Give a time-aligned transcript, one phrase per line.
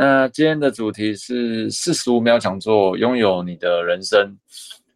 [0.00, 4.32] 那今天的主题是四十五秒讲座，拥有你的人生。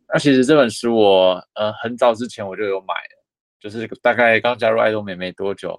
[0.06, 3.25] 那其实这本书我呃很早之前我就有买了，
[3.58, 5.76] 就是大概刚加入爱多美没多久，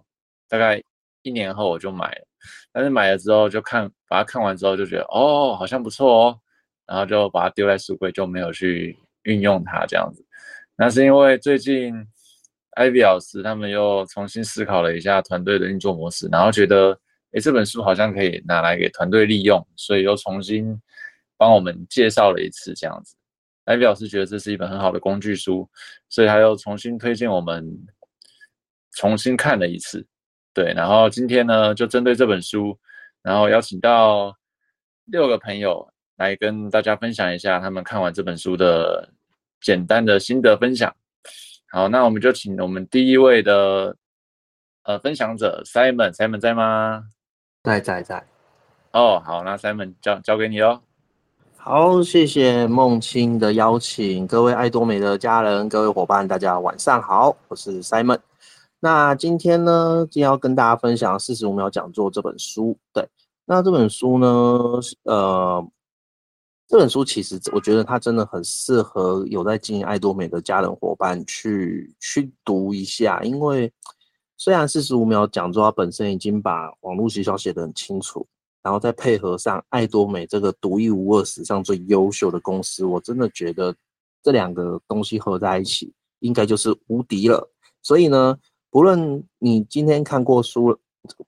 [0.49, 0.83] 大概
[1.21, 2.27] 一年后我就买了。
[2.73, 6.39] 但是买了之后就看，把它看完之后就觉得哦好像不错哦，
[6.85, 10.21] 然后就把它丢在书柜，就没有去运用它这样子。
[10.75, 11.95] 那是因为最近
[12.71, 16.99] 艾比老师他们又重新思考了一下团队的运作模式，然后觉得。
[17.33, 20.79] 诶，这本书好像可以拿来给团队利用，所以又重新
[21.37, 23.15] 帮我们介绍了一次这样子。
[23.65, 25.69] 艾比老师觉得这是一本很好的工具书，
[26.09, 27.65] 所以他又重新推荐我们
[28.91, 30.05] 重新看了一次。
[30.53, 32.77] 对，然后今天呢，就针对这本书，
[33.21, 34.35] 然后邀请到
[35.05, 39.11] 六个朋友来跟大家分享一下他们看完这本书的
[39.61, 40.95] 简单的心得分享。
[41.71, 43.95] 好，那我们就请我们第一位的
[44.83, 47.03] 呃分享者 Simon，Simon 在吗？
[47.63, 48.21] 在在在，
[48.91, 50.81] 哦，好，那 Simon 交交给你喽。
[51.55, 58.19] 好，谢谢梦清的邀请，各位爱多美的家人，各位伙伴，大家晚上好，我是 Simon。
[58.81, 62.77] 那今天呢，今天要跟大家分享四十五秒讲座这本书。
[62.91, 63.07] 对，
[63.45, 64.27] 那这本书呢，
[65.03, 65.65] 呃，
[66.67, 73.71] 这本书其实我觉得它真的很适合有在经营爱多美的家人伙伴去去读一下，因为。
[74.43, 78.27] 虽然四十五秒讲座它本身已经把网络行销写得很清楚，
[78.61, 83.73] 然后再配合上爱多美这个独一无二、史上最优秀的公司，我真的觉得
[84.21, 87.49] 这两个东西合在一起，应该就是无敌了。
[87.81, 88.37] 所以呢，
[88.69, 90.77] 不论你今天看过书，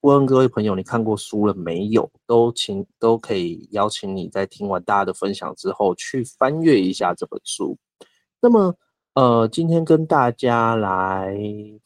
[0.01, 7.77] 问问各位朋友你看过书了没有，都请都可以邀请你在听完大家的分享之后，去翻阅一下这本书。
[8.41, 8.75] 那么。
[9.15, 11.33] 呃，今天跟大家来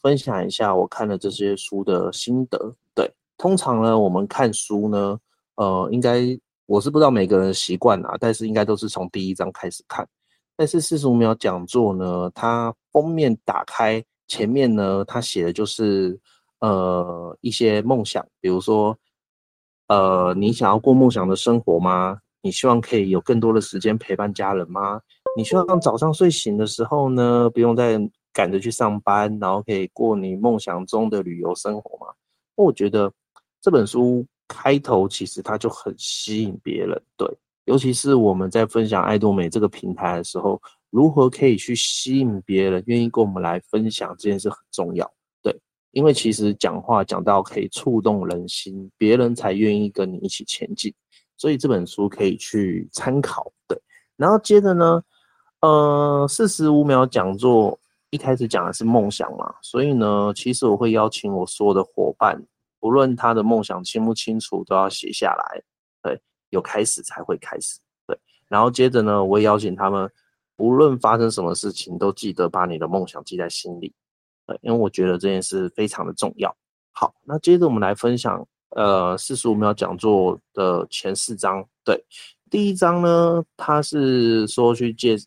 [0.02, 2.74] 分享一下我看了这些书的心得。
[2.92, 5.16] 对，通常呢，我们看书呢，
[5.54, 6.22] 呃，应该
[6.66, 10.04] 我是不知道每个人习惯啊，但是应该都是从第一章开始看。
[10.56, 16.18] 但是四十五秒讲座呢，它封面打开前面呢，它写的就是
[16.58, 18.98] 呃一些梦想，比如说
[19.86, 22.18] 呃，你想要过梦想的生活吗？
[22.42, 25.00] 你希望可以有更多的时间陪伴家人吗？
[25.36, 27.98] 你希望早上睡醒的时候呢，不用再
[28.32, 32.12] 赶着去上班，然后可以过你梦想中的旅游生活吗？
[32.56, 33.12] 我觉得
[33.60, 37.28] 这本书开头其实它就很吸引别人，对，
[37.64, 40.60] 尤其是我们在分享爱多美这个平台的时候，
[40.90, 45.10] 如何可以去吸引别人愿意跟我们来分享这件事很重要，
[45.42, 45.56] 对，
[45.92, 50.92] 因为其实讲话讲到可以触动人心，别人才愿意跟你一起前进，
[51.36, 53.80] 所以这本书可以去参考，对，
[54.16, 55.02] 然后接着呢。
[55.60, 57.78] 呃，四十五秒讲座
[58.08, 62.42] 一开始讲的是梦想嘛，所以呢，其实我会邀请我所有的伙伴，
[62.80, 65.62] 无论他的梦想清不清楚，都要写下来。
[66.02, 66.18] 对，
[66.48, 67.78] 有开始才会开始。
[68.06, 68.18] 对，
[68.48, 70.10] 然后接着呢，我会邀请他们，
[70.56, 73.92] 无论发生什么事情，都记得把你的梦想记在心里。
[74.46, 76.56] 对，因为我觉得这件事非常的重要。
[76.92, 81.62] 好，那接着我们来分享，呃，四十五秒讲座的前四章。
[81.84, 82.02] 对，
[82.50, 85.18] 第一章呢，它是说去借。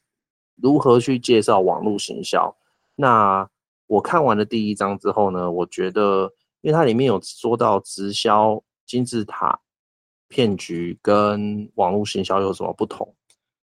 [0.63, 2.55] 如何去介绍网络行销？
[2.95, 3.45] 那
[3.85, 6.31] 我看完了第一章之后呢，我觉得，
[6.61, 9.59] 因为它里面有说到直销金字塔
[10.29, 13.13] 骗局跟网络行销有什么不同，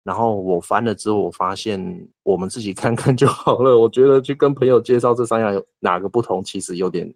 [0.03, 3.78] 然后我翻了之后，我发现我们自己看看就好了。
[3.78, 7.10] 我觉得去跟朋友介绍这三样有哪个不同，其实有点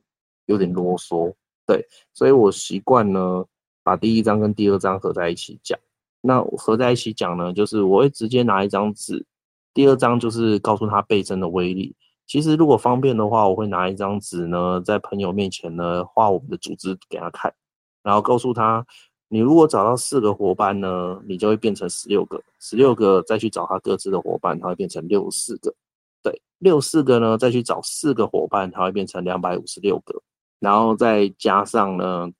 [0.47, 1.31] 有点啰嗦。
[1.67, 3.45] 对，所以我习惯呢，
[3.83, 5.79] 把第一章跟第二章合在一起讲。
[6.23, 9.27] 那合在一起讲呢，就是我会直接拿一张纸。
[9.75, 11.95] 第二章就是告诉他倍增的威力。
[12.27, 17.53] 其实如果方便的话，我会拿一张纸呢，在朋友面前呢画我们的组织给他看，
[18.03, 18.87] 然后告诉他，
[19.29, 25.75] 你如果找到四个伙伴呢，你就会变成十六个，十六个再去找他各自的伙伴，他会变成六四个，
[26.23, 30.23] 对，六四个呢再去找四个伙伴，他会变成两百五十六个，
[30.61, 32.31] 然后再加上呢，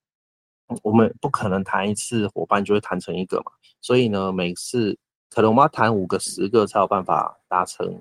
[0.83, 4.97] 我们不可能谈一次伙伴就会谈成一个嘛，所以呢每次。
[5.35, 8.01] 可能我们要谈五个、十个才有办法达成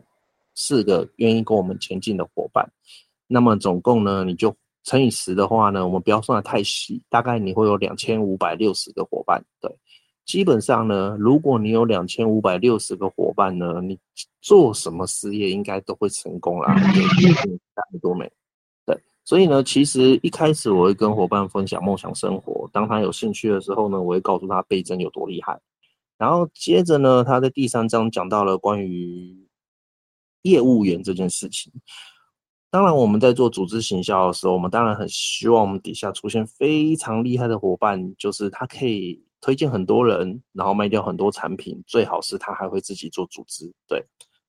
[0.54, 2.64] 四个愿意跟我们前进的伙伴。
[3.26, 9.44] 那么总共呢，你就乘以十的话呢，我们不要算得太细，大概你会有两千五百六十个伙伴。
[9.60, 9.76] 对，
[10.26, 13.98] 基本上呢，如果你有两千五百六十个伙伴呢，你
[14.40, 16.76] 做什么事业应该都会成功啦。
[18.00, 18.32] 多美。
[18.86, 18.96] 对，
[19.26, 25.60] 所以呢，其实一开始我会跟伙伴分享梦想生活，当他有兴趣的时候呢，我会告诉他倍增有多厉害。
[26.18, 29.48] 然后接着呢，他在第三章讲到了关于
[30.44, 31.72] 业务员这件事情。
[32.70, 43.72] 当然，我们在做组织行销的时候，我们当然很希望我们底下出现非常厉害的伙伴，就是他可以推荐很多人，然后卖掉很多产品，最好是他还会自己做组织。
[43.88, 44.04] 对，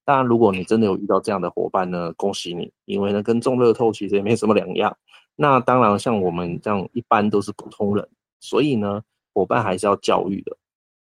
[0.06, 4.96] 当然如果你真的有遇到这样的伙伴呢，恭喜你，因为呢跟中乐透其实也没什么两样。
[5.36, 8.08] 那当然像我们这样一般都是普通人，
[8.40, 9.02] 所以呢
[9.34, 10.56] 伙伴还是要教育的。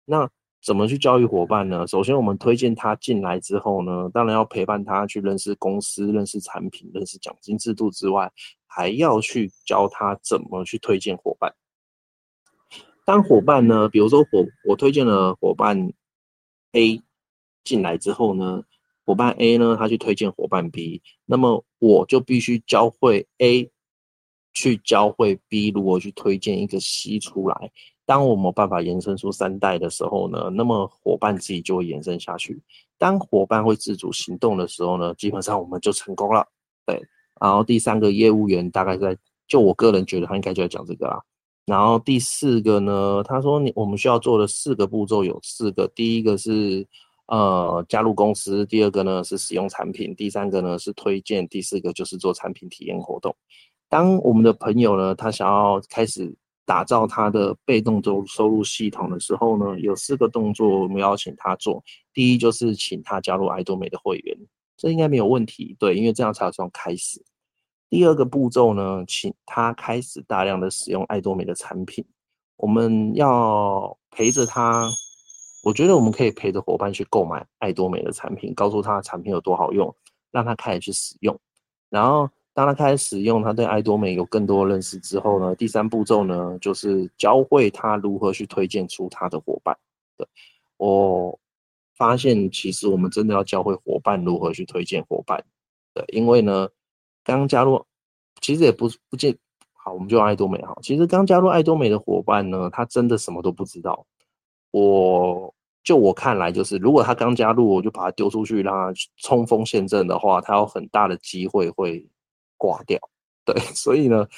[0.04, 0.30] 那
[0.68, 1.86] 怎么去教育伙伴呢？
[1.86, 8.30] 首先我们推荐他进来之后呢，当然要陪伴他去认识公司、认识产品、认识奖金制度之外，
[8.66, 11.54] 还要去教他怎么去推荐伙伴。
[13.06, 15.90] 当伙伴呢，比如说我我推荐了伙伴
[16.72, 17.02] A
[17.64, 18.62] 进来之后呢，
[19.06, 23.70] 伙伴 A 呢他去推荐伙伴 B，那么我就必须教会 A
[24.52, 27.72] 去教会 B 如何去推荐一个 C 出来。
[28.08, 32.58] 当我们有办法延伸出三代的时候呢，那么伙伴自己就会延伸下去。
[32.96, 36.42] 当伙伴会自主行动的时候呢，基本上我们就成功了。
[36.86, 36.98] 对，
[37.38, 39.14] 然后第三个业务员大概在，
[39.46, 41.20] 就我个人觉得他应该就要讲这个啦。
[41.66, 46.86] 然后第四个呢，他说你我们需要做的四个步骤有四个，第一个是
[47.26, 53.36] 呃加入公司，第二个呢是使用产品，第三个呢是推荐，第四个就是做产品体验活动。
[53.90, 56.34] 当我们的朋友呢，他想要开始
[56.68, 61.82] 打造他的被动收收入系统的时候呢，有四个动作我们要请他做。
[62.12, 64.36] 第一就是请他加入爱多美的会员，
[64.76, 67.24] 这应该没有问题，对，因为这样才算开始。
[67.88, 72.04] 第二个步骤呢，请他开始大量的使用爱多美的产品。
[72.58, 74.86] 我们要陪着他，
[75.64, 79.96] 我觉得我们可以陪着伙伴去购买爱多美的产品，告诉他产品有多好用，
[80.30, 81.34] 让他开始去使用。
[81.88, 82.28] 然后
[82.58, 89.78] 当他开始使用，他对爱多美有更多认识之后呢，第三步骤呢，就是教会他如何去推荐出他的伙伴。
[90.16, 90.26] 对，
[90.76, 91.38] 我
[91.96, 95.40] 发现其实我们真的要教会伙伴如何去推荐伙伴。
[95.94, 96.68] 对，因为呢。
[97.24, 97.84] 刚加入，
[98.40, 99.36] 其实也不不见
[99.74, 100.78] 好，我们就爱多美好。
[100.80, 104.06] 其实刚加入爱多美的伙伴呢，他真的什么都不知道。
[104.70, 112.08] 我就我看来，就是如果他刚加入，我就把他丢出去让他冲锋陷阵的话，他有很大的机会会
[112.58, 112.98] 挂掉。
[113.46, 114.28] 对， 所以呢，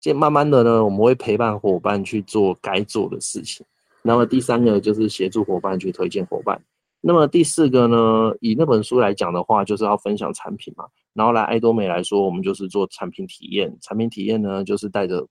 [0.00, 3.64] 渐慢慢的呢，我们会陪伴伙伴去做该做的事情。
[4.02, 6.60] 那么第三个就是协助伙伴去推荐伙伴。
[7.00, 10.84] 那么第四个呢，以那本书来讲的话，就是要分享产品嘛。
[11.14, 13.76] 然后来爱多美来说，我们就是做产品体验。
[13.80, 15.26] 产品体验呢，就是带着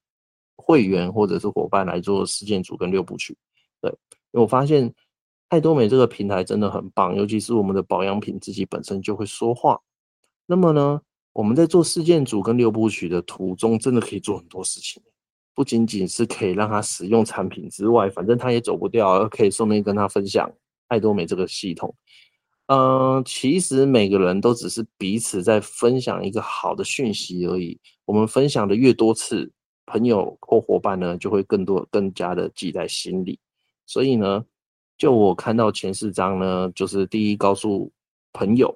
[0.58, 3.38] 会员或者是伙伴来做事件组跟六部曲。
[3.82, 3.90] 对，
[4.32, 4.94] 因为我发现
[5.50, 9.80] 爱多美这个平台真的很棒，尤其是我们的保养品自己本身就会说话。
[10.46, 11.02] 那么呢，
[11.33, 15.01] 我们在做事件组跟六部曲的途中，真的可以做很多事情，
[15.56, 20.51] 不仅仅是可以让他使用产品之外，反正他也走不掉，可以顺便跟他分享
[20.88, 21.95] 爱多美这个系统。
[22.68, 27.77] 嗯，其实每个人都只是彼此在分享一个好的讯息而已。
[28.06, 29.51] 我们分享的越多次，
[29.86, 33.38] 朋友或伙伴呢，就会更多、更加的记在心里。
[33.86, 34.45] 所以呢，
[34.98, 37.92] 就我看到前四章呢，就是第一，告诉
[38.31, 38.74] 朋友，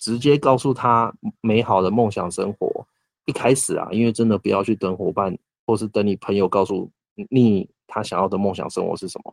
[0.00, 2.84] 直接告诉他美好的梦想生活。
[3.26, 6.90] 一开始啊，因为真的不要去等伙伴，或是等你朋友告诉
[7.28, 9.32] 你他想要的梦想生活是什么，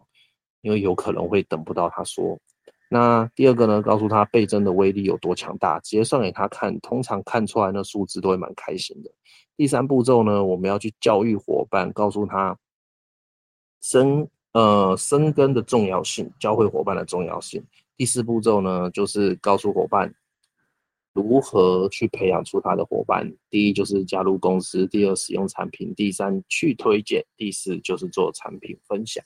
[0.62, 2.38] 因为有可能会等不到他说。
[2.90, 9.12] 那第二个呢，告诉他倍增的威力有多强大，直接算给他看，通常看出来那数字都会蛮开心的。
[9.56, 12.58] 第三步骤呢，我们要去教育伙伴，告诉他
[13.82, 17.66] 生呃生根的重要性，教会伙伴的重要性。
[17.98, 20.14] 第四步骤呢，就是告诉伙伴
[21.18, 23.28] 如何去培养出他的伙伴。
[23.50, 29.24] 第一就是加入公司，第二使用产品，第三去推荐，第四就是做产品分享。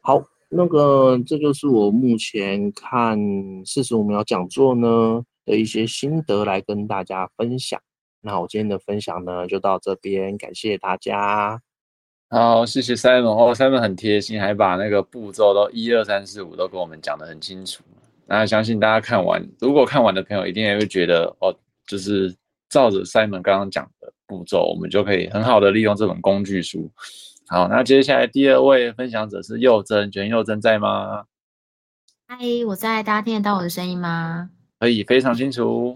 [0.00, 0.22] 好。
[0.56, 3.18] 那个，这就是我目前看
[3.64, 7.80] 四十五秒讲座呢的一些心得，来跟大家分享。
[8.20, 11.60] 那我今天的分享呢，就到这边，感谢大家。
[12.30, 17.82] 好，谢谢 Simon 哦，Simon 很贴心，还把那个步骤都一二三四五都跟我们讲得很清楚。
[18.26, 21.54] 那相信大家看完，如果看完的朋友，一定也会觉得哦，
[21.86, 22.34] 就是
[22.68, 26.90] 照着 Simon 刚刚讲的步骤，我们就可以很好的利用这本工具书。
[27.46, 31.24] 好，那接下来第二位分享者是佑真，觉得佑真在吗？
[32.26, 34.48] 嗨，我在，大家听得到我的声音吗？
[34.80, 35.94] 可以，非常清楚。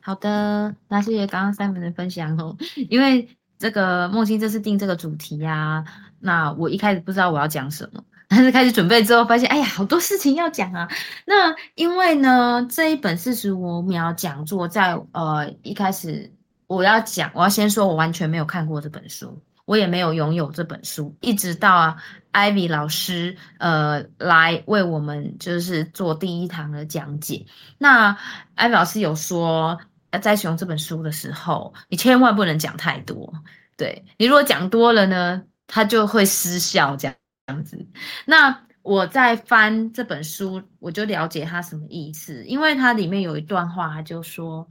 [0.00, 2.56] 好的，那谢谢刚刚三文的分享哦。
[2.88, 5.84] 因为这个梦欣这次定这个主题呀、啊，
[6.18, 10.88] 那我一开始不知道我要讲什么，但是开始准备之后发现，哎呀，好多事情要讲啊。
[11.24, 16.32] 那因为呢，这一本四十五秒讲座在呃一开始
[16.66, 19.42] 我要讲，我要先说我完全没有看过这本书。
[19.64, 27.44] 我也没有拥有这本书，一直到啊，Ivy 老师呃来为我们就是做第一堂的讲解。
[27.76, 28.16] 那
[28.56, 29.78] Ivy 老师有说，
[30.22, 33.30] 在使用这本书的时候，你千万不能讲太多。
[33.76, 37.14] 对，你如果讲多了呢，它就会失效这样
[37.48, 37.86] 样子。
[38.24, 44.68] 那我在翻这本书，我就了解它什么意思，因为它里面有一段话，他就说。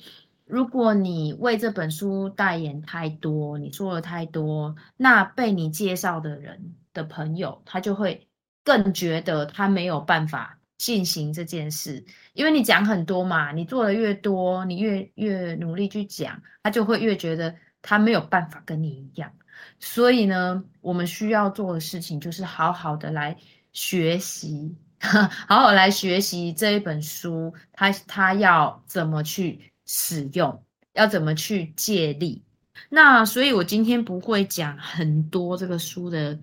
[0.50, 8.30] 如果你为这本书代言太多，你做了太多，那被你介绍的人的朋友，他就会
[8.64, 19.34] 更觉得他没有办法进行这件事，因为你讲很多嘛，你做的越多，你越越努力去讲，他就会越觉得他没有办法跟你一样。
[19.80, 23.38] 所以呢，我们需要做的事情就是好好的来
[23.72, 29.72] 学习， 好好来学习这一本书，他他要怎么去。
[29.90, 32.44] 使用要怎么去借力？
[32.90, 36.38] 那所以，我今天不会讲很多这个书的，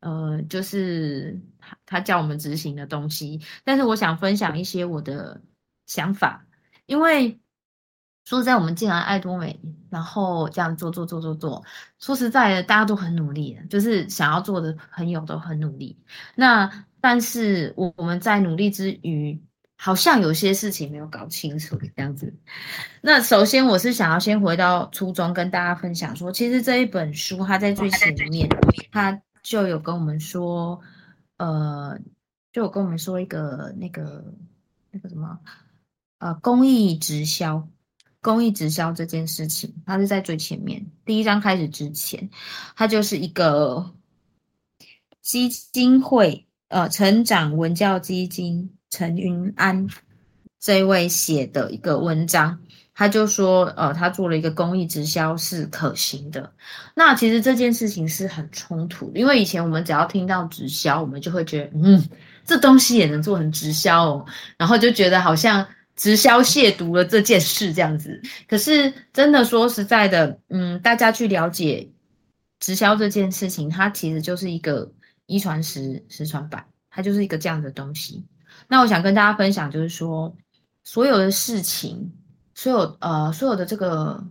[0.00, 3.40] 呃，就是他他叫我们执行的东西。
[3.64, 5.40] 但是，我想分享一些我的
[5.86, 6.44] 想法，
[6.84, 7.40] 因为
[8.30, 9.58] 说实在，我们进来爱多美，
[9.90, 11.64] 然后这样做做做做做，
[11.98, 15.98] 说实在的，大家都很努力，就是想要做的朋友都很努力。
[16.36, 16.70] 那
[17.00, 19.42] 但是，我我们在努力之余。
[19.82, 22.34] 好像有些事情没有搞清楚这样子。
[23.00, 28.46] 那首先，我是想要先回到初衷，跟大家分享说，其实这一本书它在最前面，
[28.92, 30.78] 它就有跟我们说，
[31.38, 31.98] 呃，
[32.52, 34.22] 就有跟我们说一个那个
[34.90, 35.38] 那个什么，
[36.18, 37.66] 呃，公益直销，
[38.20, 42.30] 公益直销这件事情，它是在最前面第一章开始之前，
[42.76, 43.92] 它就是一个
[45.22, 48.70] 基金会，呃，成长文教基金。
[48.92, 49.88] 陈云安
[50.58, 52.58] 这一位写的一个文章，
[52.92, 56.52] 他就说，呃，他做了一个公益直销是可行的。
[56.96, 62.04] 那其实这件事情是很冲突的，因为以前我们只要听到直销，我们就会觉得，嗯，
[62.44, 65.64] 这东西也能做成直销哦，然后就觉得好像
[66.00, 68.22] 直销亵渎了这件事这样子。
[68.48, 71.90] 可是真的说实在的，嗯，大家去了解
[72.58, 74.90] 直销这件事情，它其实就是一个
[75.26, 78.24] 一传十，十传百，它就是一个这样的东西。
[78.66, 80.34] 那我想跟大家分享，就是说，
[80.84, 82.10] 所有的事情，
[82.54, 84.24] 所有呃，所有的这个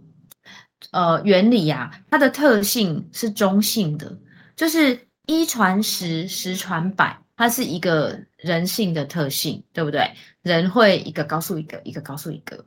[0.90, 4.18] 呃原理呀、啊，它的特性是中性的，
[4.56, 10.12] 就是一传十，十传百，它是一个人性的特性，对不对？
[10.50, 12.66] 人会一个告诉一个，一个告诉一个，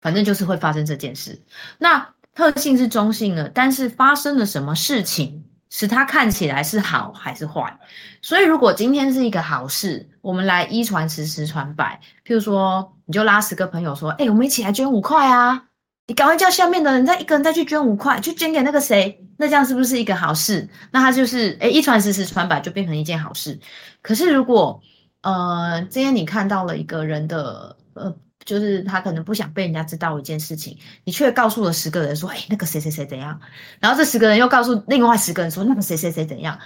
[0.00, 1.40] 反正就是会发生这件事。
[1.78, 5.44] 那特性是中性的，但是发生了什么事情？
[5.72, 7.78] 使它看起来是好还是坏？
[8.22, 12.00] 所以如果今天是一个好事，我们来一传十，十传百。
[12.26, 15.66] 譬如说，你就拉十个朋友说：“哎、我们一起来捐五块啊！”
[16.08, 19.24] 你赶快叫下面的人再一个人再去捐五块，去捐给那个谁。
[19.36, 20.68] 那这样是不是一个好事？
[20.90, 23.56] 那它就是哎、一传十，十传百就变成一件好事。
[24.02, 24.82] 可是如果
[25.22, 28.16] 呃，今天你看到了一个人的呃。
[28.42, 33.38] 就是他可能不想被人家知道一件事情，你却告诉了十个人说：“哎，那个谁谁谁怎样？”
[33.80, 36.58] 然后这十个人又告诉另外十个人说：“那个谁谁谁怎样？”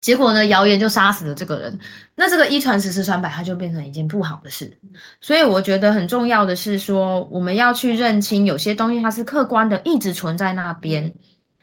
[0.00, 1.78] 结果呢，谣言就杀死了这个人。
[2.16, 4.78] 那这个一传十，十传百，它就变成一件不好的事。
[5.20, 11.14] 所以我觉得很重要的是说，我们要去认清有些东西它是客观的，一直存在那边。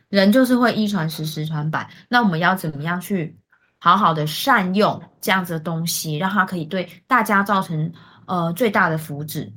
[0.10, 1.90] 人就是会一传十，十传百。
[2.08, 3.36] 那我们要怎么样去
[3.80, 7.92] 好好的善用这样子的东西，让它可以对大家造成。
[8.30, 9.50] 呃，最大的福祉，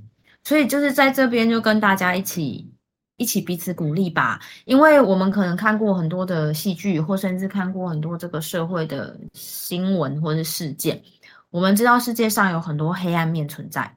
[0.44, 2.72] 所以就是在这边就跟大家一起
[3.16, 11.02] 一起彼此鼓励吧，因为我们可能看过很多的戏剧，或甚至看过很多这个社会的新闻或是事件，
[11.50, 13.92] 我们知道世界上有很多黑暗面存在，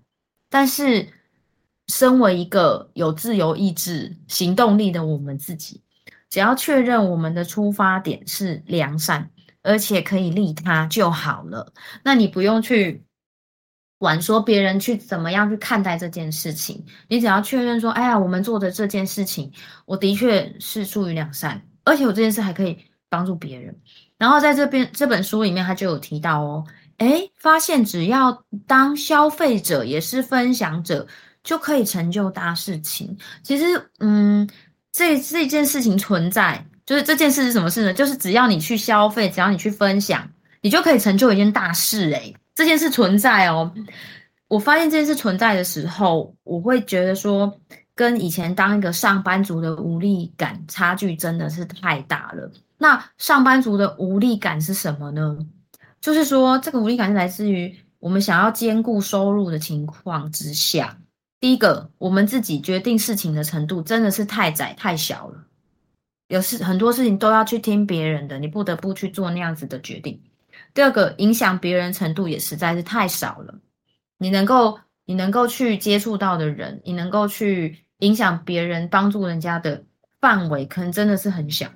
[0.49, 1.07] 但是
[1.89, 5.83] 身为一个有自由意志、行动力的我们自己，
[6.31, 9.29] 只要确认我们的出发点是良善，
[9.63, 13.03] 而且可以利他就好了，那你不用去。
[13.99, 19.49] 管说别人去怎么样去看待这件事情，你只要确认说，哎呀，我们做的这件事情，
[19.85, 22.77] 我的确是出于良善，而且我这件事还可以
[23.07, 23.73] 帮助别人。
[24.17, 26.65] 然后在这边这本书里面，他就有提到哦，
[26.97, 31.07] 哎，发现只要当消费者也是分享者，
[31.41, 33.17] 就可以成就大事情。
[33.41, 34.45] 其实，嗯，
[34.91, 37.93] 这这件事情存在，就是这件事是什么事呢？
[37.93, 40.29] 就是只要你去消费，只要你去分享，
[40.61, 43.71] 你就可以成就一件大事，诶这件事存在哦，
[44.47, 47.59] 我发现这件事存在的时候，我会觉得说，
[47.95, 52.51] 跟以前当一个上班族的无力感差距真的是太大了。
[52.77, 55.37] 那上班族的无力感是什么呢？
[56.01, 60.97] 就是说，这个无力感是来自于我们想要兼顾收入的情况之下，
[61.39, 65.37] 第一个，我们自己决定事情的程度真的是太窄太小了，
[66.27, 70.21] 有事很多事情都要去听别人的，你不得不去做那样子的决定。
[70.73, 73.55] 第二个，影响别人程度也实在是太少了。
[74.17, 79.83] 你能够你能够去接触到的人，你能够去影响别人、帮助人家的
[80.19, 81.69] 范围，可能真的是很小。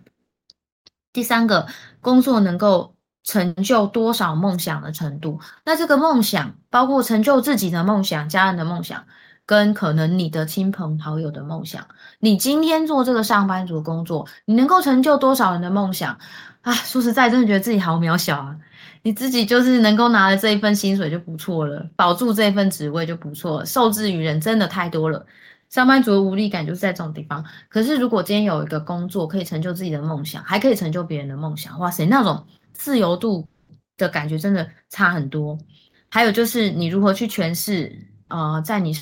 [1.14, 1.68] 第三个，
[2.00, 5.40] 工作能够成就多少梦想的程度。
[5.66, 9.06] 那这个梦想包括成就自己的梦想、家人的梦想，
[9.48, 11.88] 跟可能你的亲朋好友的梦想。
[12.20, 16.16] 你今天做这个上班族工作，你能够成就多少人的梦想
[16.62, 16.74] 啊？
[16.74, 18.56] 说实在，真的觉得自己好渺小啊！
[19.04, 25.26] 你自己就是能够拿了这一份薪水就不错了，保住这份职位就不错了，受制于人真的太多了。
[25.70, 27.44] 上班族的无力感就是在这种地方。
[27.70, 33.48] 可是如果今天有一个工作可以成就自己的梦想，还可以成就别人的梦想，哇塞，那种自由度
[33.96, 35.58] 的感觉真的差很多。
[36.10, 37.94] 还有就是你如何去诠释，
[38.28, 38.94] 呃，在你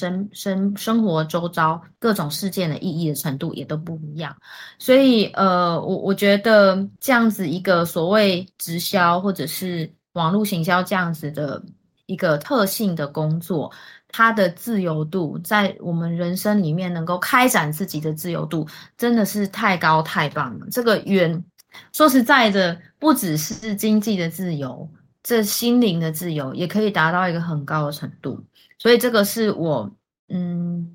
[0.00, 4.34] 生生生活周遭各种事件的意义的程度也都不一样。
[4.78, 11.62] 所以，呃，我我觉得这样子一个所谓直销或者是网络行销这样子的
[12.06, 13.70] 一个特性的工作。
[14.12, 18.66] 它的自由度在我们人生里面能够开展自己的自由度，
[18.98, 20.66] 真的是太高太棒了。
[20.68, 21.44] 这个远
[21.92, 24.90] 说实在的，不只是经济的自由，
[25.22, 28.42] 这心灵的自由也可以达到一个很高的程度。
[28.80, 29.88] 所以这个是我
[30.28, 30.90] 嗯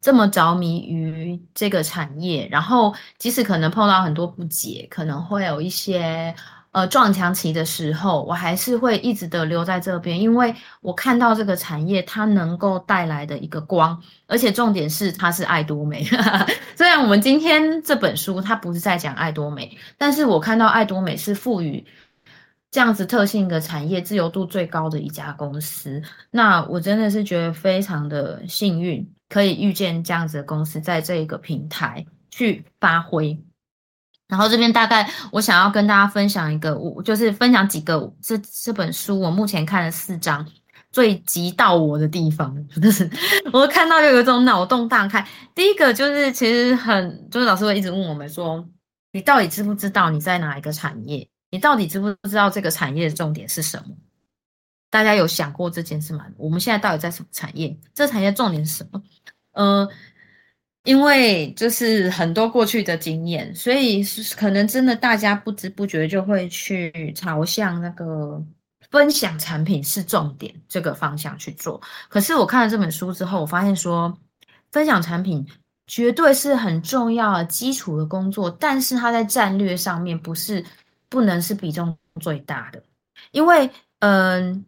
[0.00, 6.32] 这么着迷于这个产业，然后即使可能碰到很多不解，可能会有一些。
[6.72, 16.04] 呃，撞墙期的时候，我还是会一直的留在这边，因为我看到这个产业它能够带来的一个光，而且重点是它是爱多美。
[16.78, 21.84] 虽然我们今天这本书它不是在讲爱多美，但是我看到爱多美是赋予
[22.70, 26.00] 这样子特性的产业自由度最高的一家公司，
[26.30, 33.36] 那我真的是觉得非常的幸运，可以遇见这样子的公司，在这一个平台去发挥。
[34.28, 40.46] 然后这边大概我想要跟大家分享一个，我就是分享几个这这本书我目前看了四章
[40.92, 43.10] 最击到我的地方，就是
[43.52, 45.26] 我看到就有一种脑洞大开。
[45.56, 48.64] 第一个就是其实很，就是老师会一直问我们说，
[49.10, 51.28] 你到底知不知道你在哪一个产业？
[51.50, 53.94] 你到底知不知道这个产业的重点是什么？
[54.90, 56.26] 大家有想过这件事吗？
[56.36, 57.78] 我们现在到底在什么产业？
[57.94, 59.02] 这产业重点是什么？
[59.52, 59.88] 呃。
[60.84, 64.02] 因为就是很多过去的经验，所以
[64.34, 68.42] 可能真的大家不知不觉就会去朝向那个
[68.90, 71.78] 分享产品是重点这个方向去做。
[72.08, 74.18] 可是我看了这本书之后，我发现说
[74.72, 75.46] 分享产品
[75.86, 80.64] 绝对是很重要的基础的工作，但是它在战略上面不是
[81.10, 82.82] 不能是比重最大的，
[83.32, 84.64] 因为嗯，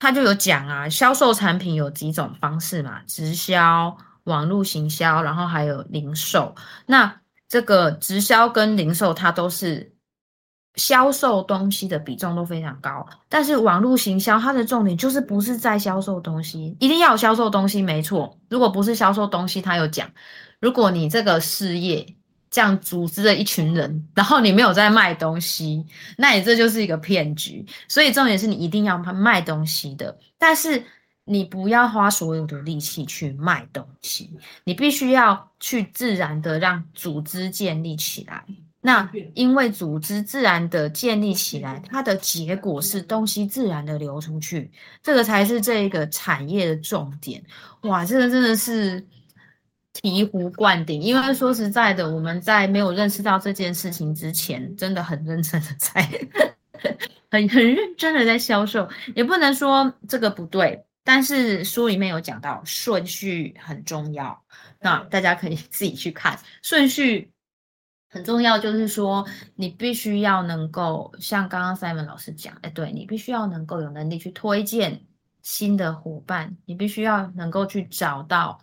[0.00, 3.96] 他就有讲啊，销售产品有几种方式嘛，直销。
[4.24, 6.54] 网络行销，然后还有零售。
[6.84, 9.94] 那这个直销跟零售，它都是
[10.74, 13.08] 销售东西的比重都非常高。
[13.30, 18.38] 但是网络行销，它的重点就是不是在销售东西，一定要有销售东西，没错。
[18.50, 20.10] 如果不是销售东西，它有讲，
[20.60, 22.17] 如果你这个事业
[22.50, 25.84] 这样组织了一群人，然后你没有在卖东西，
[26.16, 27.64] 那你这就是一个骗局。
[27.88, 30.82] 所以重点是你一定要卖东西的，但是。
[31.30, 34.30] 你不要花所有的力气去卖东西，
[34.64, 38.42] 你必须要去自然的让组织建立起来。
[38.80, 44.70] 那因为组织自然的建立起来，它的结果是东西自然的流出去，
[45.02, 47.44] 这个才是这个产业的重点。
[47.82, 49.06] 哇，这个真的是
[49.94, 51.00] 醍醐灌顶。
[51.00, 56.02] 因为说实在的，我们在没有认识到这件事情之前，真的很认真的在
[57.30, 60.84] 很很认真的在销售，也不能说这个不对。
[61.04, 64.44] 但是书里面有讲到顺序很重要，
[64.78, 66.38] 那大家可以自己去看。
[66.62, 67.32] 顺序
[68.10, 75.00] 很重要，就是说你必须要能够像刚刚 Simon 老师讲，哎，对，你必须要能够有能力去推荐
[75.42, 78.60] 新的伙伴，你必须要能够去找到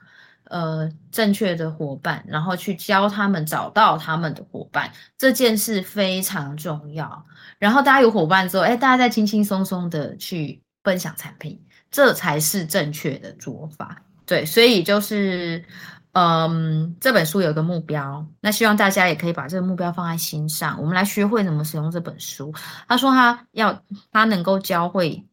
[0.50, 7.26] 呃正确的伙伴，然后去教他们找到他们的伙伴，这件事非常重要。
[7.60, 11.62] 然后大家有伙伴之后，哎，大家再轻轻松松的去分享产品。
[11.92, 15.64] 这才是正确的做法，对，所以就是，
[16.12, 20.78] 嗯，这本书有个目标，那希望大家也可以把这个目标放在心上。
[20.82, 22.54] 我们来学会怎么使用这本书。
[22.90, 23.82] 他说他要
[24.12, 25.24] 他能够教会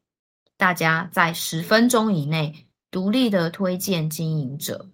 [0.57, 4.87] 大家在十分钟以内独立的推荐经营者，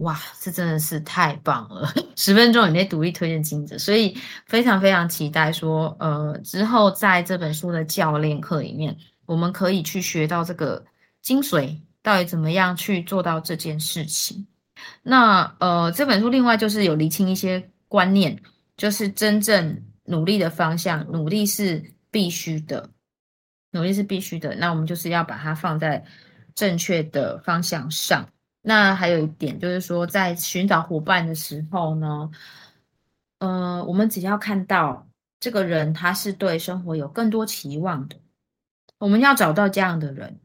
[0.00, 1.92] 哇，这真的是太棒了！
[2.16, 10.84] 十分钟以内独立推荐金子，所以非常非常期待说，呃，之后在这本书的教练课里面，我们可以去学到这个。
[11.22, 14.46] 精髓到底怎么样去做到这件事情？
[15.02, 18.40] 那呃，这本书另外就是有厘清一些观念，
[18.78, 22.88] 就是真正努力的方向，努力是必须的，
[23.72, 24.54] 努力是必须的。
[24.54, 26.02] 那我们就是要把它放在
[26.54, 28.26] 正确的方向上。
[28.62, 32.30] 那还有一点就是说，在寻找伙伴的时候呢，
[33.38, 38.16] 呃，我们只要看到这个人他是对生活有更多期望的。
[38.98, 40.38] 我们要找到这样的人。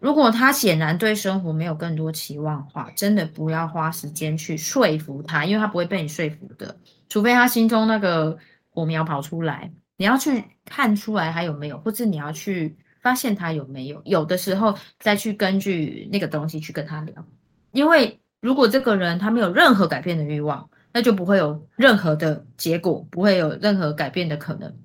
[0.00, 6.76] 如果他显然对生活没有更多期望的话，真的不要花时间去说服他，因为他不会被你说服的。
[7.08, 8.36] 除非他心中那个
[8.68, 14.02] 火苗跑出来，你要去看出来他有没有，或者你要去发现他有没有。
[14.04, 17.24] 有的时候再去根据那个东西去跟他聊。
[17.72, 24.76] 因为如果这个人他没有任何改变的欲望，那就不会有任何的结果，不会有任何改变的可能。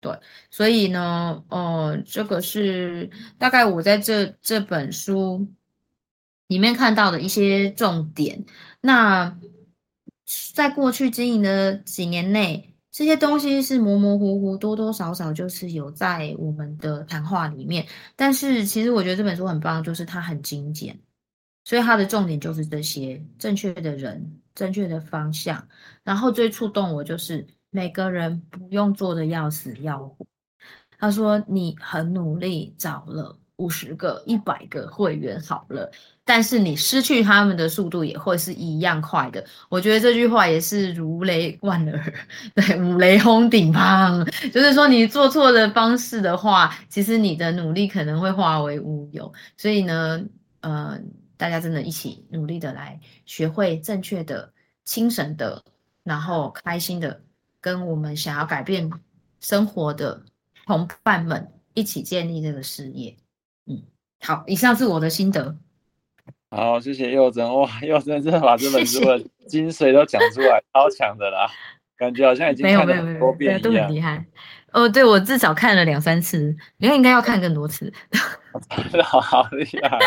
[0.00, 0.18] 对，
[0.50, 5.46] 所以呢，呃，这个是大概我在这这本书
[6.46, 8.44] 里面看到的一些重点。
[8.80, 9.36] 那
[10.54, 17.86] 在过去经营的几年内，这些东西是模模糊糊、多多少少就是有在我们的谈话里面。
[18.16, 20.98] 但是，其实我觉得这本书很棒，就是它很精简，
[21.64, 25.66] 所以它的重点就是这些正确的人、正确的方向。
[26.04, 27.46] 然后最触动我就是。
[27.72, 30.26] 每个人不用做的要死要活。
[30.98, 35.88] 他说：“你很努力找了五十个、一百个会员好了，
[36.24, 42.12] 但是你失去他们的速度也会是一样快的。”我觉得这句话也是如雷贯耳，
[42.56, 44.24] 对，五雷轰顶砰。
[44.50, 49.32] 就是说，你做错的方式的话，其实你的努力可能会化为乌有。
[49.56, 50.20] 所以呢，
[50.62, 51.00] 呃，
[51.40, 54.52] 大家真的一起努力的来学会正确的、
[54.84, 55.64] 精神的，
[56.04, 57.22] 然后开心的。
[57.62, 58.90] 跟我们想要改变
[59.38, 60.22] 生活的
[60.64, 63.14] 同伴们一起建立这个事业。
[63.66, 63.82] 嗯，
[64.20, 65.54] 好，以上是我的心得。
[66.50, 67.54] 好，谢谢柚珍。
[67.54, 71.50] 哇，柚珍真的把这本书的精髓都讲出来，超强的啦！
[71.98, 74.24] 感觉好像已经看了很多遍一样，没有没有没有，都很厉害。
[74.72, 77.92] 哦，对，我至少看了两三次，你应该要看更多次。
[79.04, 79.98] 好好厉害，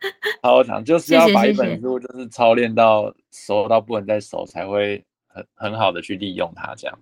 [0.42, 5.04] 超强，就是要把一本书就是操练到熟到不能再熟才会。
[5.32, 6.98] 很很好的去利用它，这样。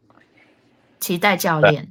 [1.00, 1.82] 期待教练。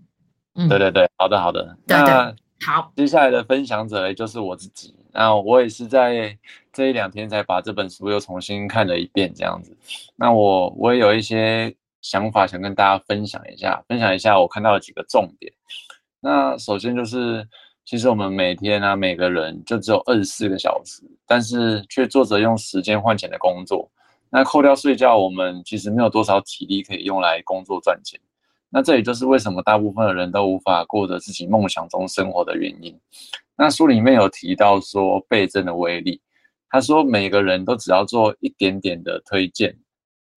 [0.53, 1.75] 对，嗯，对对对，好的好的。
[1.87, 4.93] 对对那好，接下来的分享者就是我自己。
[5.11, 6.37] 那我也是在
[6.71, 9.75] 这一两天才把这本书又重新看了一遍，这样子。
[10.15, 15.51] 那我我也有一些想法想跟大家分享一下，分享一下我看到的几个重点。
[16.19, 17.47] 那首先就是，
[17.87, 23.89] 其实我们每天啊，每个人就只有二十四个小时，但是却做着用时间换钱的工作。
[24.29, 28.19] 那扣掉睡觉，我们其实没有多少体力可以用来工作赚钱。
[28.69, 32.93] 那这也就是为什么大部分的人都无法过着自己梦想中生活的原因。
[33.55, 36.19] 那书里面有提到说倍增的威力，
[36.69, 39.73] 他说每个人都只要做一点点的推荐，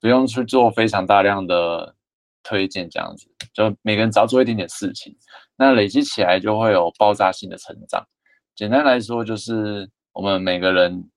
[0.01, 1.97] 不用去做非常大量的
[2.43, 5.17] 推荐，这样子，就每个人只要做一点点事情，
[5.57, 8.07] 那累积起来就会有爆炸性的成长。
[8.55, 11.09] 简单来说，就是我们每个人。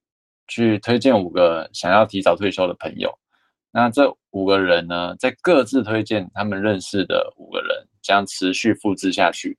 [0.49, 3.09] 去推荐五个想要提早退休的朋友，
[3.71, 7.69] 那这五个人呢，在各自推荐他们认识的五个人，
[8.01, 9.57] 将持续复制下去。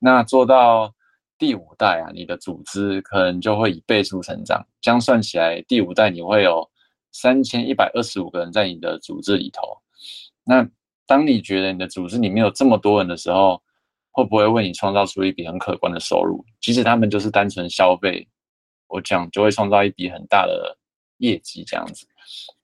[0.00, 0.92] 那做到
[1.38, 4.66] 第五代啊，你的组织可能就会以倍数成长。
[4.80, 6.68] 这样算起来，第五代你会有
[7.12, 9.62] 三千一百二十五个人在你的组织里头。
[10.42, 10.68] 那
[11.06, 13.62] 当你觉得你的组织里面有这么多人的时候，
[14.10, 16.44] 会不会为你创造出一笔很可观的收入？
[16.60, 18.28] 即使他们就是单纯消费。
[18.88, 20.78] 我讲就会创造一笔很大的
[21.18, 22.06] 业绩，这样子。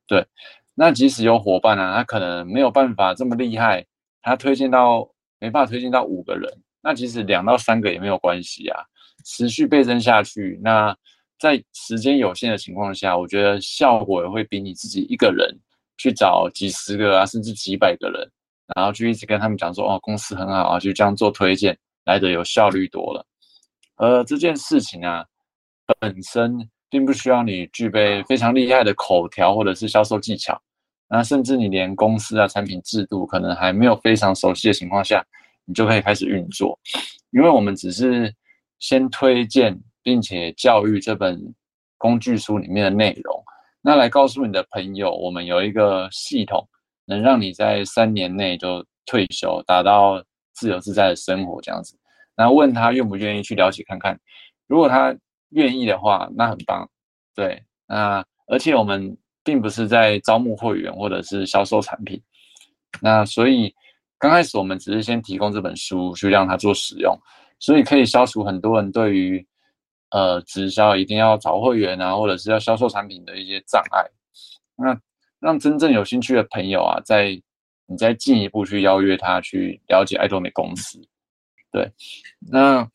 [0.06, 0.24] 对，
[0.72, 3.84] 那即使有伙伴啊，他可能没有办法这么厉害，
[4.22, 6.48] 他推荐到没办法推荐到五个人，
[6.80, 8.84] 那即使两到三个也没有关系啊，
[9.24, 10.60] 持续倍增下去。
[10.62, 10.96] 那
[11.40, 15.58] 在时间有限的情况下，我觉得效果也会比你自己一个人
[16.02, 18.30] 去找几十个啊，甚至几百个人，
[18.74, 23.24] 然后去一直跟他们讲说哦，公司很好啊，就这样做推荐来的有效率多了。
[23.96, 25.24] 而这件事情啊。
[25.98, 26.56] 本身
[26.88, 30.58] 并不需要你具备非常厉害的口条或者是销售技巧，
[31.08, 35.22] 那甚至你连公司啊、产品制度可能还没有非常熟悉的情况下，
[35.66, 36.78] 你就可以开始运作。
[37.32, 38.32] 因为我们只是
[38.78, 41.38] 先推荐并且教育这本
[41.98, 43.44] 工具书里面的内容，
[43.82, 46.66] 那来告诉你的朋友，我们有一个系统
[47.04, 51.98] 能让你在三年内就退休，达到自由自在的生活这样子。
[52.36, 54.18] 然后问他愿不愿意去了解看看，
[54.66, 55.14] 如果他。
[55.54, 56.88] 愿意的话，那很棒。
[57.34, 59.14] 对，那而且我们
[59.44, 62.18] 并不是在招募会员或者是销售产品，
[63.02, 63.70] 那所以
[64.18, 67.14] 刚开始我们只是先提供这本书去让他做使用，
[67.58, 69.46] 所以可以消除很多人对于
[70.12, 74.04] 呃直销一定要找会员啊，或者是要销售产品的一些障碍。
[74.76, 74.98] 那
[75.40, 77.30] 让真正有兴趣的朋友啊，在
[77.86, 81.00] 你再进一步去邀约他去了解爱多美公司。
[81.70, 81.90] 对，
[82.38, 82.88] 那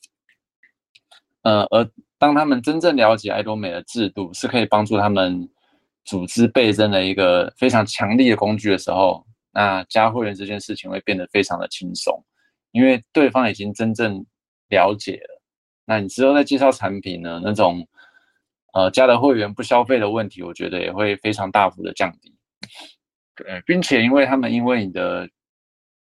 [1.42, 1.90] 呃而。
[2.20, 5.48] 当他们真正了解爱多美的制度是可以帮助他们
[6.04, 12.20] 组织倍增的一个非常强力的工具的时候，那加会员这件事情会变得非常的轻松，
[12.72, 14.26] 因为对方已经真正
[14.70, 15.37] 了解了。
[15.88, 17.88] 那你之后再介绍产品呢，那种
[18.74, 22.32] 呃加了会员不消费的问题，我觉得也会非常大幅的降低。
[23.36, 25.28] 对，并且因为他们因为你的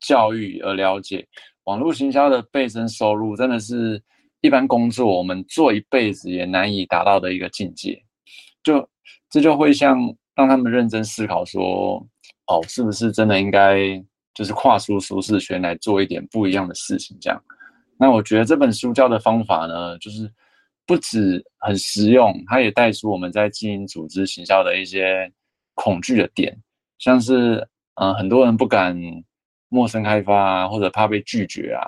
[0.01, 1.27] 教育而了解
[1.65, 4.03] 网络行销的倍增收入，真的是
[4.41, 8.03] 一般工作我们做一辈子也难以达到的一个境界。
[8.63, 8.89] 就
[9.29, 9.99] 这就会像
[10.35, 12.03] 让他们认真思考说，
[12.47, 17.17] 哦，是不是真的应该就是跨出舒适圈来做一点不一样的事情？
[17.21, 17.43] 这样，
[17.99, 20.31] 那我觉得这本书教的方法呢，就是
[20.87, 25.31] 不止很实用，它也带出我们在经营组织行销的一些
[25.75, 26.57] 恐惧的点。
[26.99, 27.57] 像是，
[27.95, 28.97] 嗯、呃，很多人不敢
[29.69, 31.83] 陌生开发啊，或者怕被拒绝啊。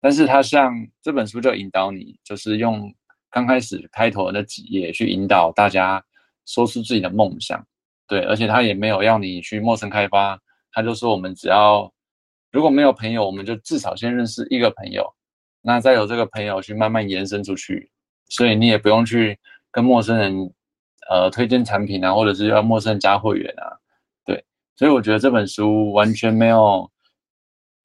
[0.00, 2.92] 但是他像这本书就引导你，就是用
[3.30, 6.02] 刚开始开头的那几页去引导大家
[6.46, 7.64] 说出自己的梦想。
[8.06, 10.38] 对，而且他也没有要你去陌生开发，
[10.72, 11.92] 他就说我们只要
[12.52, 15.04] 如果没有朋友，我们就至少先认识一个朋友，
[15.68, 17.90] 那再有这个朋友去慢慢延伸出去。
[18.30, 19.38] 所以你也不用去
[19.70, 20.50] 跟陌生人
[21.10, 23.76] 呃推荐产品啊，或者是要陌生人加会员啊。
[24.24, 24.42] 对
[24.76, 26.90] 所以我觉得这本书完全没有，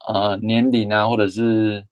[0.07, 1.85] 呃，年龄啊，或者是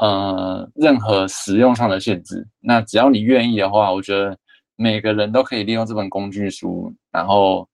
[0.00, 2.48] 呃任何使用上的限制。
[2.60, 4.34] 那只要你愿意的话，我觉得
[4.76, 7.68] 每个人都可以利用这本工具书，然后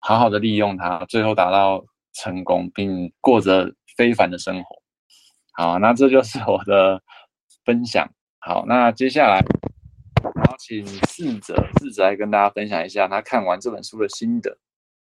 [0.00, 4.81] 好好的利用它，最后达到成功，并过着非凡的生活。
[5.52, 7.02] 好，那这就是我的
[7.64, 8.10] 分享。
[8.38, 9.40] 好，那接下来
[10.22, 14.58] 我要请侍者，侍者来跟大家分享一下他看完这本书的心得。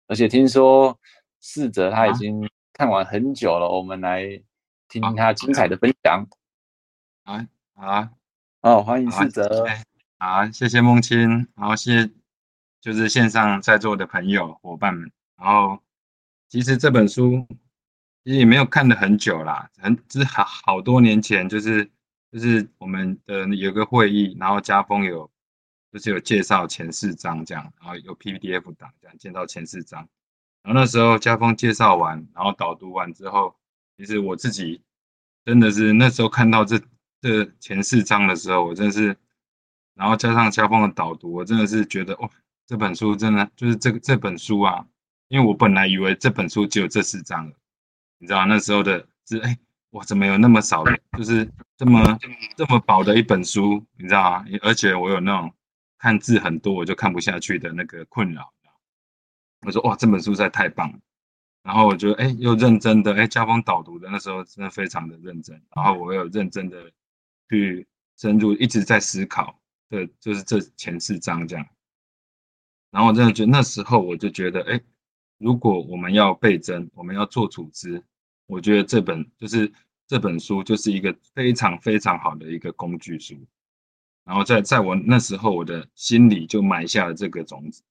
[0.08, 0.98] 而且听说
[1.40, 4.22] 侍者他已经看完很久了，啊、我们来
[4.88, 6.26] 听听他精彩的分享。
[7.24, 8.10] 啊啊，
[8.62, 9.66] 哦，欢迎四者。
[10.18, 12.10] 好，谢谢梦清，然后谢谢
[12.80, 15.10] 就是线上在座的朋友伙伴们。
[15.36, 15.78] 然后
[16.48, 17.46] 其实这本书
[18.24, 21.90] 其实也没有看了很久啦，很是好好多年前，就是
[22.30, 25.30] 就是我们的有个会议，然后家峰有。
[25.92, 30.08] 就是有介绍前四章这样，然后有 PDF 档这样介绍前四章，
[30.62, 33.56] 然后那时候家峰介绍完，然后导读完之后，
[33.98, 34.80] 其实我自己
[35.44, 36.80] 真的是那时候看到这
[37.20, 39.16] 这前四章的时候，我真的是，
[39.96, 42.30] 然后加上家峰的导读，我真的是觉得哇，
[42.68, 44.86] 这本书真的就是这个这本书啊，
[45.26, 47.56] 因为我本来以为这本书只有这四章了，
[48.20, 49.58] 你知道那时候的是哎，
[49.90, 52.16] 哇怎么有那么少的，就是这么
[52.56, 54.44] 这么薄的一本书，你知道吗？
[54.62, 55.52] 而且我有那种。
[56.02, 58.50] 看字很多我就看不下去的那个困扰，
[59.66, 60.98] 我说哇，这本书实在太棒了，
[61.62, 66.90] 然后我觉得哎，又认真的哎，家风导读的那时候真的非常的认真，然后我有认真的
[67.50, 71.66] 去深入，一直在思考的，就是这前四章这样，
[72.90, 74.80] 然后我真的觉得那时候我就觉得哎，
[75.36, 78.02] 如果我们要倍增，我们要做组织，
[78.50, 79.72] 我觉得这本就是
[80.06, 83.36] 这本书就是一个非常非常好的一个工具书。
[84.24, 87.82] 然后在在我那时候，我的心里就埋下了这个种子，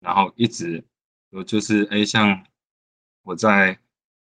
[0.00, 0.84] 然后一直
[1.30, 2.44] 我就是哎，像
[3.22, 3.78] 我在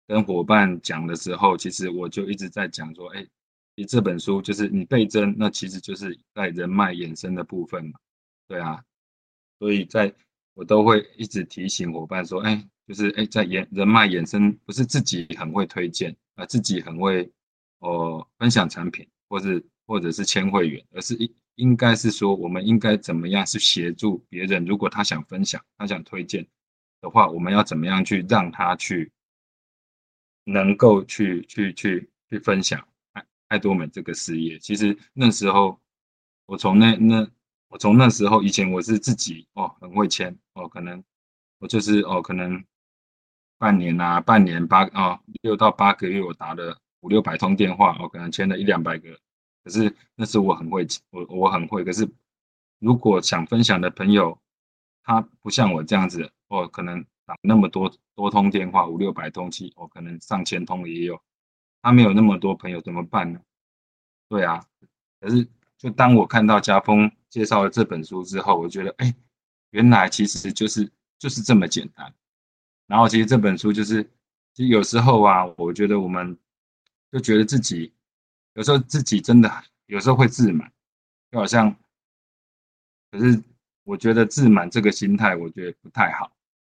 [0.06, 3.26] 跟伙伴讲的时候，其实我就一直在讲说，哎，
[3.74, 7.98] 你这本书就是你倍增，那其实就是在人脉衍生的部分嘛，
[8.46, 8.82] 对啊，
[9.58, 10.14] 所以在
[10.54, 17.30] 我都会一直提醒伙伴说，哎，就是哎，在人人脉衍生，不是自己很会推荐，啊，自己很会
[17.80, 21.32] 哦分享产品，或是或者是签会员，而是应。
[21.58, 24.64] 应该是说，我们应该怎么样去协助别人？
[24.64, 26.46] 如果他想分享，他想推荐
[27.00, 29.10] 的话，我们要怎么样去让他去
[30.44, 34.56] 能够去去去去分享爱爱多美这个事业？
[34.60, 35.76] 其实那时候，
[36.46, 37.28] 我从那那
[37.66, 41.02] 我从那时候以前我是自己哦很会签哦，可能
[41.58, 42.64] 我就是哦可能
[43.58, 49.10] 半年啊半年八哦六到八个月我打了五六百通电话，我、可能签了一两百个。
[49.64, 51.84] 可是那时我很会，我我很会。
[51.84, 52.08] 可是
[52.78, 54.38] 如果想分享的朋友，
[55.02, 61.20] 他不像我这样子，我可能打那么多多通电话，五六百通气，我可能上千通也有。
[61.82, 63.40] 他没有那么多朋友怎么办呢？
[64.28, 64.64] 对啊。
[65.20, 69.14] 可是就当我看到家峰介绍了这本书之后，我觉得，哎，
[69.70, 72.12] 原来其实就是就是这么简单。
[72.88, 74.02] 然后其实这本书就是，
[74.54, 76.36] 其实有时候啊，我觉得我们
[77.12, 77.92] 就觉得自己。
[78.54, 79.48] 有时候自己真的
[79.86, 80.68] 有时候会自满，
[81.30, 81.72] 就好像，
[83.12, 83.40] 可是
[83.84, 86.32] 我觉得自满这个心态，我觉得不太好。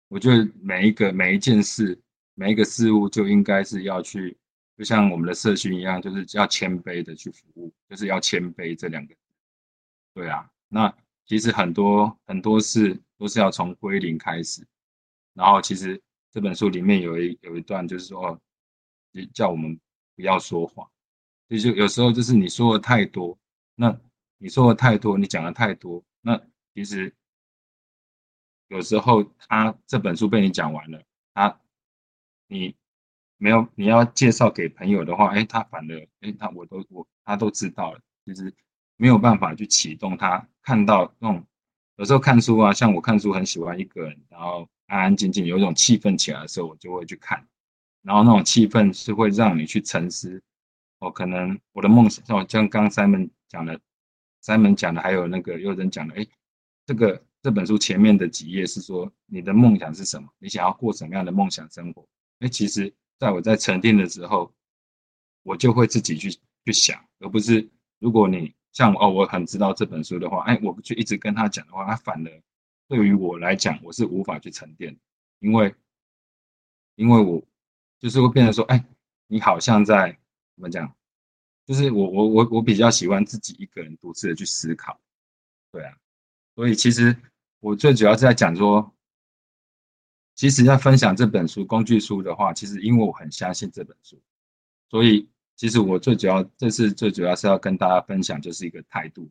[0.09, 1.97] 我觉得每一个每一件事，
[2.35, 4.35] 每一个事物就应该是要去，
[4.75, 9.15] 就像我们的社群一样，就是要谦卑的去服务，就是要谦卑这两个。
[10.13, 10.93] 对啊，那
[11.27, 14.67] 其实很多很多事都是要从归零开始，
[15.39, 18.41] 然后其实这本书里面有一有一段就是说，哦，
[19.33, 19.79] 叫我们
[20.17, 20.85] 不要说谎，
[21.47, 23.39] 就是有时候就是你说的太多，
[23.73, 23.97] 那
[24.37, 26.37] 你说的太多，你讲的太多，那
[26.73, 27.15] 其实
[28.67, 31.01] 有时候他这本书被你讲完了，
[31.33, 31.61] 他
[32.47, 32.75] 你
[33.37, 38.53] 没有你要介绍给朋友的话，哎，他反而哎他我都我他都知道了，其实
[38.97, 41.45] 没有办法去启动他看到那种。
[41.95, 47.47] 有时候看书啊，像我看书很喜欢一个人，然后安安静静，有一种气氛起来的时候，我就会去看。
[48.01, 50.41] 然后那种气氛是会让你去沉思。
[50.99, 53.79] 哦，可能我的梦想，像像刚刚 Simon 讲的
[54.43, 56.27] ，Simon 讲的，还有那个有人讲的，哎，
[56.85, 60.27] 这个这本书前面的几页是说你的梦想是什么？
[60.39, 62.05] 你想要过什么样的梦想生活？
[62.39, 64.51] 哎，其实在我在沉淀的时候，
[65.43, 66.31] 我就会自己去
[66.65, 68.53] 去想，而不是如果你。
[68.71, 72.41] 像哦，我很知道这本书的话，哎，我就一直跟他讲的话，他反而
[72.89, 74.99] 对于我来讲，我是无法去沉淀，
[75.39, 75.73] 因为，
[76.95, 77.41] 因为我
[77.99, 78.83] 就是会变成说，哎，
[79.27, 80.11] 你好像在
[80.55, 80.93] 怎么讲，
[81.65, 84.99] 就是我我我我比较喜欢自己一个人独自的去思考，
[85.71, 85.97] 对啊，
[86.55, 87.15] 所以其实
[87.61, 88.93] 我最主要是在讲说，
[90.35, 94.21] 其实要分享这本书工具书的话，其实因为我很相信这本书，
[94.89, 95.29] 所以。
[95.59, 99.29] 其实我最主要，这次最主要是要跟大家分享，就是一个态度，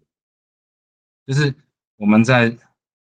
[1.24, 1.54] 就是
[1.96, 2.54] 我们在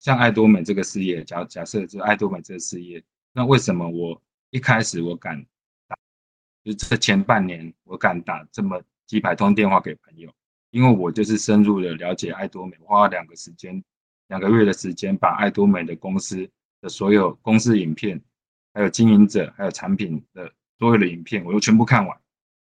[0.05, 5.43] 像爱多美这个事业，假假设就爱多美这个事业，那为什么我一开始我敢
[5.87, 5.97] 打，
[6.63, 10.31] 就是这前半年我敢打这么几百通电话给朋友，
[10.69, 13.83] 因为我就是深入的了解爱多美，花了两个时间，
[14.27, 16.47] 两个月的时间，把爱多美的公司
[16.81, 18.21] 的所有公司影片，
[18.75, 22.15] 还有经营者，还有产品的所有的影片，我都全部看完。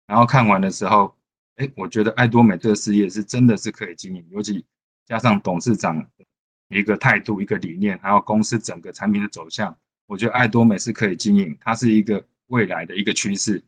[0.06, 1.14] 然后看完的时候，
[1.56, 4.64] 哎，我觉得爱多美这个事业是真的是可以经营，尤其
[5.04, 6.02] 加上董事长
[6.68, 9.76] 一个态度、一个理念，还有公司整个产品的走向，
[10.06, 13.62] 我觉得爱多美是可以经营，它是一个未来的一个趋势。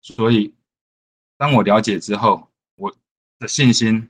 [0.00, 0.54] 所以，
[1.36, 2.94] 当我了解之后，我
[3.38, 4.08] 的信心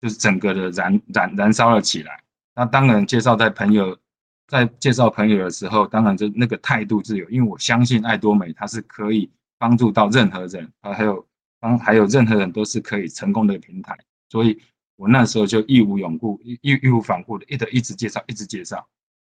[0.00, 2.22] 就是整个的燃燃燃烧了起来。
[2.54, 3.98] 那当然，介绍在朋友
[4.46, 9.30] 在介绍朋友的时候，当然就那个态度自有，因为我相信爱多美它是可以。
[9.56, 11.26] 帮助到任何人啊，还有
[11.58, 13.96] 帮还有任何人都是可以成功的平台，
[14.28, 14.60] 所以
[14.96, 18.86] 我那时候就义无永顾、义义无反顾的一直一直介绍，一直介绍。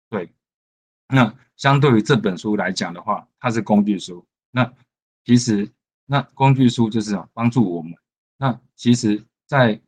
[0.10, 0.32] 对，
[1.08, 4.26] 那相对于这本书来讲的话，它是工具书。
[4.52, 4.74] 那
[5.26, 5.70] 其实
[6.06, 7.94] 那工具书就是帮助我们。
[8.38, 9.80] 那其实在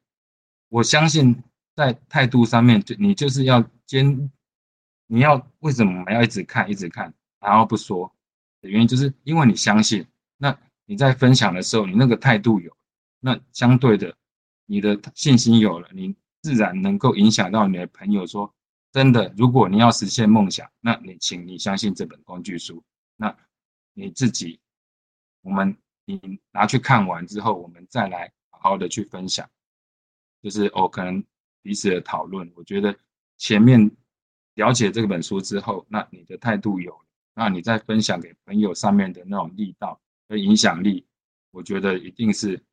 [0.69, 1.41] 我相信
[1.75, 4.29] 在态度上面，就你就是要坚，
[5.07, 8.13] 你要为什么我们要一直看一直看，然后不说
[8.61, 10.05] 的原因，就是因为你相信。
[10.37, 12.75] 那你在分享的时候，你那个态度有，
[13.19, 14.15] 那相对的，
[14.71, 18.25] 你的信心有了，你自然能够影响到你的朋友。
[18.25, 18.55] 说
[18.93, 22.81] 真的，如果你要实现梦想，那你请你相信这本工具书。
[23.17, 23.35] 那
[23.91, 24.61] 你自己，
[25.41, 29.45] 我们你拿去看完之后，我们再来好好的去分享，
[30.41, 31.21] 就是哦，可能
[31.61, 32.49] 彼此的讨论。
[32.55, 32.97] 我觉得
[33.37, 33.91] 前面
[34.53, 39.99] 了解这本书之后，那你的态度有了，那你在分享给朋友上面的那种力道。
[40.29, 41.05] 和影响力，
[41.51, 42.63] 我觉得一定是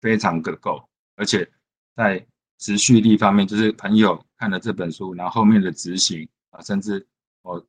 [0.00, 1.50] 非常的够，而且
[1.94, 2.26] 在
[2.58, 7.06] 持续力方面，就是朋友看了这本书，然后后面的执行啊，甚至
[7.42, 7.64] 我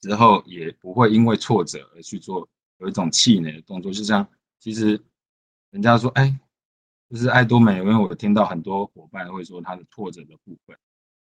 [0.00, 3.92] 之后也不会因为挫折而去做有一种气馁的动作。
[3.92, 5.00] 就像其实
[5.70, 6.38] 人家说，哎，
[7.10, 10.76] 就是爱多美，因为我听到很多伙伴会说他的挫折的部分，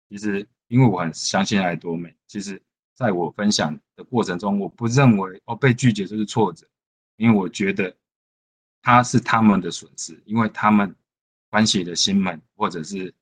[0.08, 2.60] 其实因为我很相信爱多美，其实。
[2.98, 6.66] 在我分享的过程中，我不认为哦被拒绝就是挫折，
[7.14, 7.96] 因为我觉得
[8.82, 10.94] 他是他们的损失，因为他们
[11.50, 13.12] 关系的心门，或者是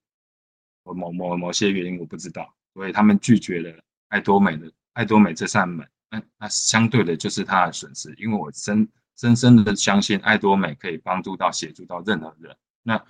[0.83, 5.89] 某某某某些原因我不知道，所以他们拒绝了爱多美的爱多美这扇门。
[6.11, 12.57] 那那相对的就是他的损失，因为我深深深的相信爱多美可以帮助到协助到任何人。
[12.83, 13.05] 那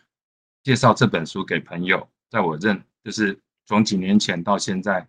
[0.63, 5.09] 介绍这本书给朋友，在我认就是从几年前到现在。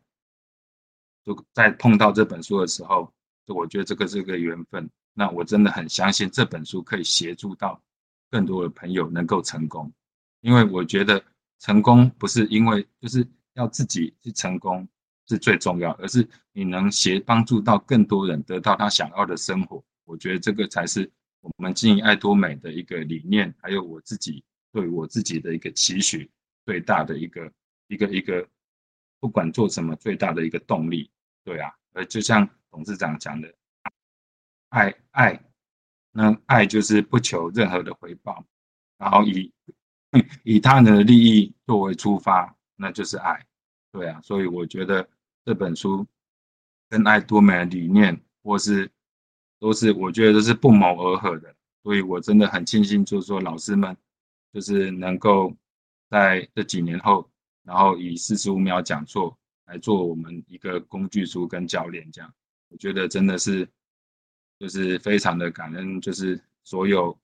[1.24, 3.14] 就在碰到这本书的时候，
[3.46, 4.90] 就我觉得这个是个缘分。
[5.20, 7.82] 那我真的很相信这本书可以协助到
[8.30, 9.92] 更多的朋友能够成功，
[10.42, 11.20] 因为我觉得
[11.58, 14.88] 成功不是因为就是要自己去成功
[15.28, 19.84] 是最重要，而是你能协帮助到更多人得到他想要的生活。
[20.06, 21.10] 我觉得这个才是
[21.42, 26.30] 我们经营爱多美的一个理念，还有我自己对我自己的一个期许
[26.64, 27.52] 最大的一个
[27.88, 28.48] 一个一个，
[29.20, 31.10] 不管做什么最大的一个动力。
[31.44, 33.52] 对啊，而，就像董事长讲的，
[34.70, 35.40] 爱爱，
[36.12, 38.44] 那爱就是不求任何的回报，
[38.98, 39.52] 然后以
[40.44, 43.46] 以他人的利益作为出发，那就是爱。
[43.92, 45.08] 对啊，所以我觉得
[45.46, 46.06] 这本书
[46.90, 48.92] 跟爱多美的理念，或是
[49.60, 51.56] 都是我觉得都是不谋而合的。
[51.84, 53.96] 所以我真的很庆幸，就是说老师们
[54.54, 55.56] 就是能够
[56.10, 57.30] 在这几年后，
[57.64, 62.34] 然后以四十五秒讲座来做我们一个工具书跟教练，这样
[62.70, 63.68] 我觉得真的是
[64.60, 67.18] 就是非常的感恩，就是所有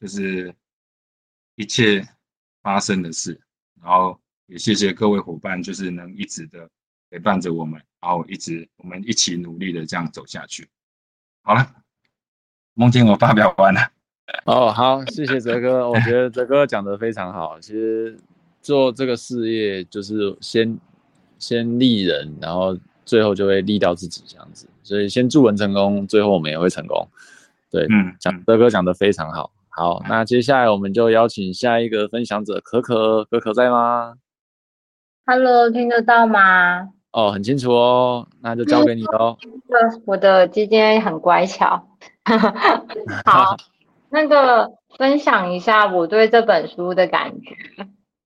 [0.00, 0.54] 就是
[1.56, 2.06] 一切
[2.62, 3.40] 发生的事，
[3.82, 6.68] 然后也谢谢各位伙伴，就是能一直的
[7.10, 10.68] 陪伴着我们，然后一直我们一起努力的这样走下去。
[11.42, 11.74] 好了。
[12.74, 13.80] 梦境，我发表完了。
[14.44, 17.58] 哦，好，谢谢哲哥，我觉得哲哥讲的非常好。
[17.58, 18.16] 其实
[18.62, 20.78] 做这个事业就是先
[21.40, 22.78] 先利人，然后
[23.08, 24.68] 最后就会利到自己这样子。
[24.82, 27.08] 所以先助人成功，最后我们也会成功。
[27.70, 29.50] 对，嗯，讲德哥讲得非常好。
[29.70, 34.14] 好，那接下来我们就邀请下一个分享者可可，可可在吗
[35.24, 36.90] ？Hello，听得到吗？
[37.12, 39.36] 哦，很清楚哦，那就交给你喽。
[40.04, 41.88] 我的鸡鸡很乖巧。
[43.24, 43.56] 好，
[44.10, 47.54] 那个分享一下我对这本书的感觉。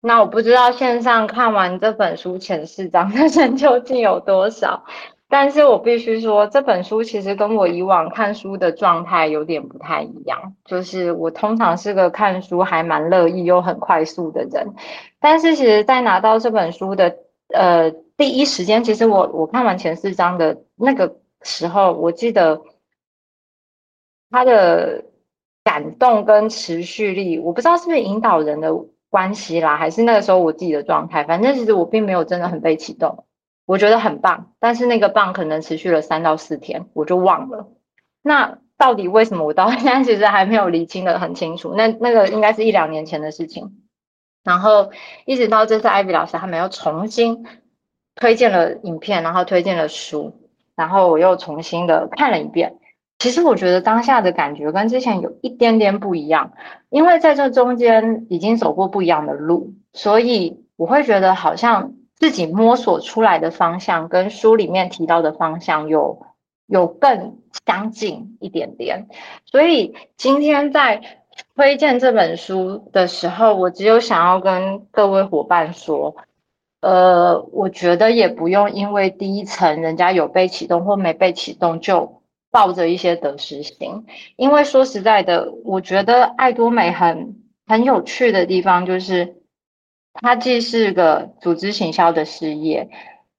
[0.02, 4.84] 那我不知道线上看完这本书前四章的人究竟有多少，
[5.28, 10.54] 但是我必须说，这本书其实跟我以往看书的状态有点不太一样。
[10.64, 14.74] 就是我通常是个看书还蛮乐意又很快速的人，
[15.20, 17.16] 但是其实，在拿到这本书的
[17.54, 22.60] 呃第一时间，其实我我看完前四章的那个时候，我记得。
[24.34, 25.04] 他的
[25.62, 28.70] 感动跟持续力，我不知道是不是引导人的
[29.12, 31.22] 关系啦，还是那个时候我自己的状态。
[31.24, 33.26] 反正其实我并没有真的很被启动，
[33.66, 37.68] 我觉得很棒，但是那个棒可能持续了三到四天，我就忘了。
[38.22, 41.74] 那到底为什么我到现在其实还没有理清的很清楚？
[41.74, 43.82] 那那个应该是一两年前的事情。
[44.42, 44.90] 然后
[45.26, 47.44] 一直到这次艾比老师他们又重新
[48.14, 50.32] 推荐了影片，然后推荐了书，
[50.74, 52.78] 然后我又重新的看了一遍。
[53.22, 56.54] 其实我觉得当下的感觉跟之前有一点点不一样，
[56.90, 66.26] 因为在这中间已经走过不一样的路，所以我会觉得好像自己摸索出来的方向跟书里面提到的方向有
[66.66, 69.06] 有更相近一点点。
[69.44, 71.00] 所以今天在
[71.54, 76.16] 推荐这本书的时候，我只有想要跟各位伙伴说，
[76.80, 82.20] 呃，我觉得也不用因为第一层人家有被启动或没被启动就。
[82.52, 84.04] 抱着一些得失心，
[84.36, 87.34] 因为说实在的，我觉得爱多美很
[87.66, 89.36] 很有趣的地方就是，
[90.12, 92.90] 它既是个组织行销的事业，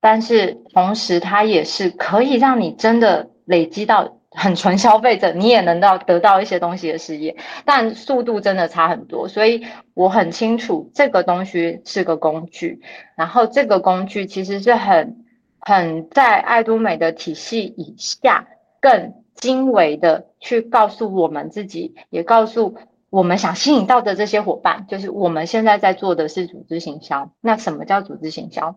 [0.02, 9.28] 但是同时它也是可以让你真的累积到很纯消费者，你也能到得到一些东西的事业，但速度真的差很多。
[9.28, 12.82] 所以我很清楚这个东西是个工具，
[13.16, 15.24] 然后这个工具其实是很
[15.60, 18.48] 很在爱多美的体系以下。
[18.84, 22.76] 更精微的去告诉我们自己，也告诉
[23.10, 27.32] 我们想吸引到的这些伙伴，就是我们现在在做的是组织行销。
[27.40, 28.76] 那什么叫组织行销？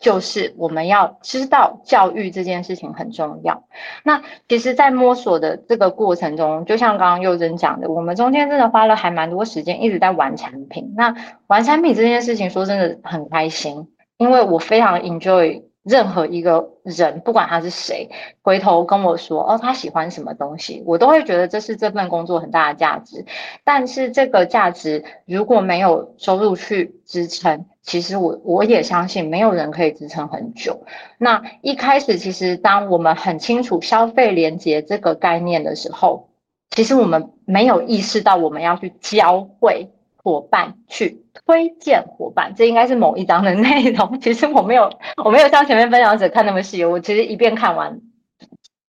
[0.00, 3.62] 就是我们要知道教育这件事情很重要。
[4.02, 10.94] 那其实，在摸索的这个过程中，就像刚刚佑真讲的，我们中间真的花了还蛮多时间一直在玩产品。
[10.96, 11.14] 那
[11.46, 15.62] 玩产品这件事情，说真的很开心，因为我非常 enjoy。
[15.82, 18.08] 任何一个人，不管他是谁，
[18.42, 23.24] 回头跟我说哦，他喜欢什么东西，我都会觉得这是这份工作很大的价值。
[23.64, 30.84] 但是这个价值如果没有收入去支撑，其实我我也相信没有人可以支撑很久。
[31.18, 36.28] 那一开始，其实当我们很清楚消费连接这个概念的时候，
[36.70, 39.90] 其实我们没有意识到我们要去教会。
[40.24, 44.18] 伙伴去推荐伙伴，这应该是某一章的内容。
[44.20, 44.90] 其实我没有，
[45.24, 46.84] 我没有像前面分享者看那么细。
[46.84, 48.00] 我其实一遍看完，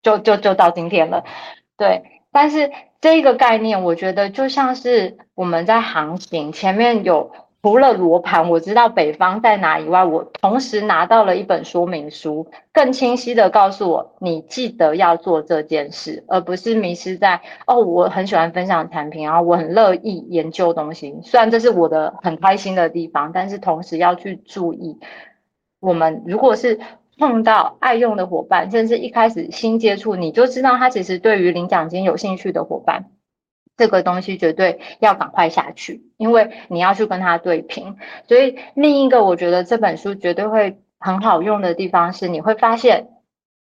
[0.02, 1.24] 就就就到今天了。
[1.76, 2.70] 对，但是
[3.00, 7.32] 这个概念，我觉得就像是我们在航行，前面有。
[7.62, 24.98] 除了罗盘，我知道北方在哪以外，我同时拿到了一本说明书，更清晰的告诉我，你记得要做这件事，而不是迷失在哦，我很喜欢分享产品，然后我很乐意研究东西，虽然这是我的很开心的地方，但是同时要去注意，
[25.78, 26.80] 我们如果是
[27.16, 33.04] 碰到爱用的伙伴，甚至一开始新接触，你就知道他其实对于领奖金有兴趣的伙伴。
[33.76, 37.96] 这个东西绝对要赶快下去，因为你要去跟他对拼。
[38.28, 43.08] 所以另一个我觉得这本书绝对会很好用的地方是，你会发现，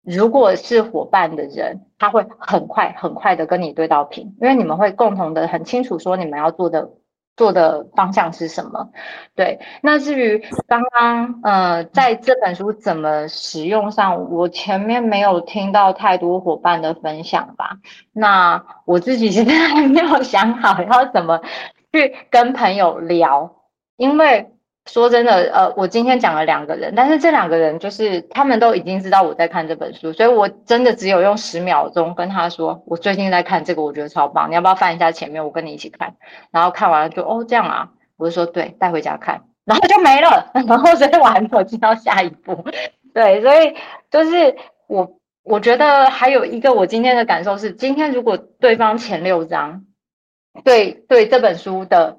[0.02, 6.90] 如果是伙伴的人，他会很快很快的跟你对到频，因为你们会共同的很清楚说你们要做的
[7.38, 8.90] 做的方向是什么？
[9.34, 17.78] 对，那至于刚刚呃，在这本书怎么使用上，我前面没有听到太多伙伴的分享吧？
[18.12, 21.40] 那我自己现在还 没有想好要怎么
[21.92, 23.50] 去跟朋友聊，
[23.96, 24.52] 因为。
[24.88, 36.14] 说真的，呃，我今天讲了两个人，但是这两个人就是他们都已经知道我在看这本书，所以我真的只有用十秒钟跟他说，我最近在看这个，我觉得超棒，你要不要翻一下前面，我跟你一起看。
[36.50, 42.64] 然后看完了就哦这样啊，我就说对，带回家看，然后就没了， 然后所以我还没有进到下一步。
[43.12, 43.74] 对，所以
[44.10, 49.84] 就是我我觉得还有一个我今天的感受是，今天如果对方前六章
[50.64, 52.16] 对对这本书的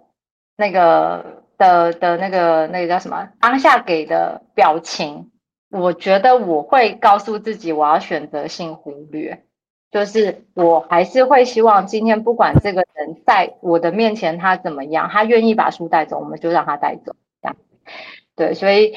[0.55, 1.38] 那个。
[1.60, 3.30] 的的那个那个叫什么？
[3.39, 5.30] 当下给的表情，
[5.70, 9.43] 我觉得我会告诉自己，我要选择性忽略，
[9.91, 17.55] 就是我还是会希望今天不管这个人在我的面前他怎么样，他愿意把书带走，我们就让他带走，这样。
[18.36, 18.95] 对，所以。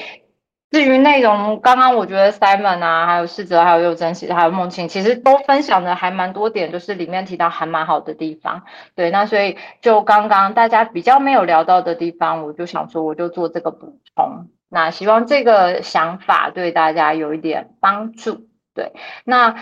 [0.73, 8.63] 至于内容，刚刚我觉得 Simon 啊，还有世哲，还有又真，其实还有梦清，其实都分享的还蛮多点，就是里面提到还蛮好的地方。
[8.95, 14.47] 对，那所以就刚刚大家比较没有聊到的地方，我就想说，我就做这个补充。
[14.67, 18.47] 那希望这个想法对大家有一点帮助。
[18.73, 18.93] 对，
[19.25, 19.55] 那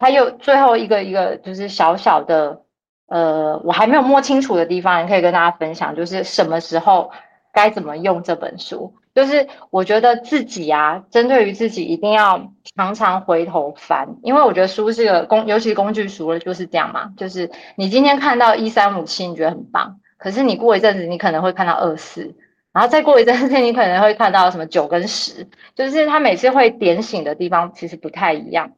[0.00, 2.62] 还有最后一个一个就是小小的，
[3.06, 7.12] 呃，我还没有摸清楚的地方，也可以跟大家分享，就是什么时候
[7.52, 8.96] 该怎么用这本书。
[9.18, 17.10] 就是我觉得自己啊，针对于自己一定要常常回头翻，因为我觉得书是个工，尤其工具书了就是这样嘛。
[17.16, 22.36] 就是你今天看到一三五七，你觉得很棒，可是你过一阵子，你可能会看到二四，
[22.72, 28.70] 然后再过一阵子，你可能会看到什么九跟十，就是它每次会点醒的地方其实不太一样。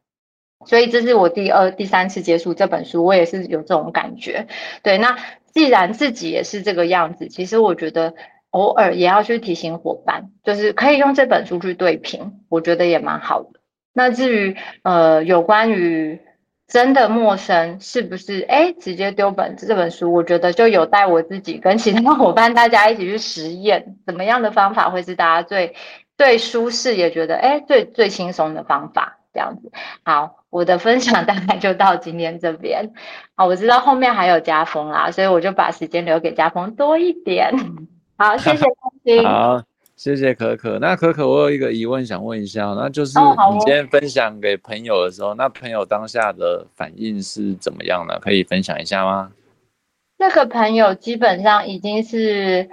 [0.65, 4.47] 所以这是我第二、第三次接触这本书，我也是有这种感觉。
[4.83, 5.19] 对，那
[5.53, 8.15] 既然自己也是这个样子，其实我觉得。
[8.51, 13.61] 偶尔也要去提醒伙伴，就是可以用这本书去对评，我觉得也蛮好的。
[13.93, 16.21] 那至于呃有关于
[16.69, 25.75] 真的陌生是不是哎直接丢本这本书，我觉得就有待我自己跟其他伙伴大家一起去实验，怎么样的方法会是大家最
[26.17, 29.73] 最舒适也觉得哎最最轻松的方法这样子。
[30.05, 32.93] 好，我的分享大概就到今天这边。
[33.35, 37.55] 好，我知道后面还有家风啦，所以我就把时间留给家风多一点。
[38.21, 38.65] 好， 谢谢
[39.97, 40.79] 谢谢可可。
[40.79, 48.19] 那可可，我有一个疑问想问一下，那就是你今天分享给朋友的时候，哦、那朋友当下的反应是怎么样呢？
[48.21, 49.33] 可以分享一下吗？
[50.19, 52.69] 那个朋友基本上已经是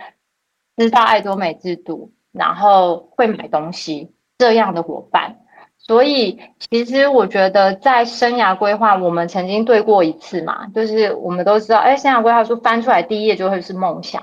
[0.75, 5.37] 知道爱多美制度，然后会买东西这样的伙伴。
[5.77, 14.21] 所以，其实我觉得在生涯规划，我们曾经对过一次嘛，就是我们都知道，哎，生涯规划书翻出来第一页就会是梦想。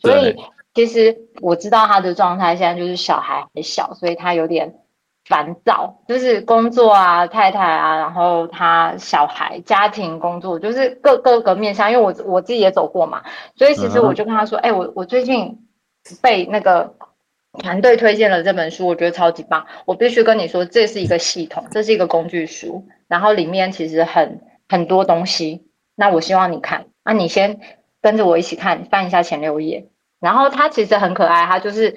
[0.00, 0.36] 所以
[0.74, 4.76] 其实我知道他的状态现在就是小孩还小，所以他有点
[5.26, 11.90] 烦躁，就是工作啊、太太啊，然后他小孩、家庭、工作，就是各各个面向。
[11.92, 13.22] 因为我我自己也走过嘛，
[13.56, 15.58] 所以其实我就跟他说：“哎、嗯，我我最近
[16.22, 16.94] 被那个
[17.58, 19.66] 团队推荐了这本书，我觉得超级棒。
[19.86, 25.66] 我必须跟你说，这是一个系统，这是一个工具书，然后里面其实很很多东西。
[25.96, 27.60] 那我希望你看，那、啊、你先。”
[28.02, 29.88] 跟着我一起看，翻一下前六页。
[30.20, 31.96] 然后他其实很可爱，他就是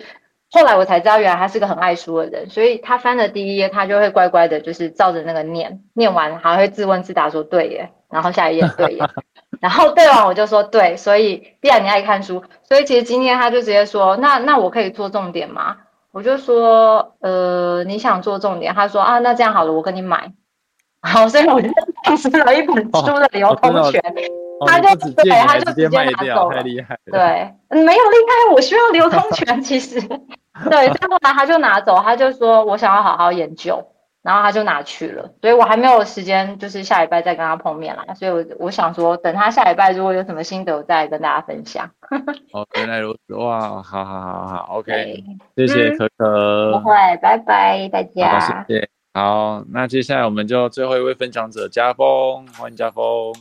[0.50, 2.50] 后来我才知道，原来他是个很爱书的人。
[2.50, 7.92] 所以他翻的第一页，他就会乖乖的，就是照着那个念，念完还会自问自答说对耶。
[8.10, 9.04] 然后下一页对耶，
[9.60, 10.96] 然后对完我就说对。
[10.96, 15.78] 所以既然你爱看书，所以其实今天他就直接说，那那我可以做重点吗？
[16.12, 18.74] 我就说呃，你想做重点？
[18.74, 20.32] 他说啊，那这样好了，我跟你买。
[21.02, 21.68] 好，所以我就
[22.06, 24.00] 丧失了一本书的流通权。
[24.00, 26.56] 哦哦他就对，他就直接拿走了。
[26.58, 27.12] 太厉害了。
[27.12, 29.62] 对，没有厉害，我需要流通权。
[29.62, 30.00] 其实，
[30.70, 33.84] 对，后来他就拿走，他就说我想要好好研究，
[34.22, 35.30] 然后他就拿去了。
[35.42, 38.06] 所以我还没有时间，就是下礼拜再跟他碰面啦。
[38.14, 41.90] 所以我我想说，等他下礼拜如果有什么心得，我再跟大家分享。
[42.54, 43.82] 哦，原来如此哇！
[43.82, 45.24] 好好好好，OK，
[45.56, 46.26] 谢谢可可。
[46.26, 48.64] 嗯，不会，拜拜大家。
[48.68, 48.90] 谢谢。
[49.16, 53.32] 好，那接下来我们就最后一位分享者家风，欢迎家风。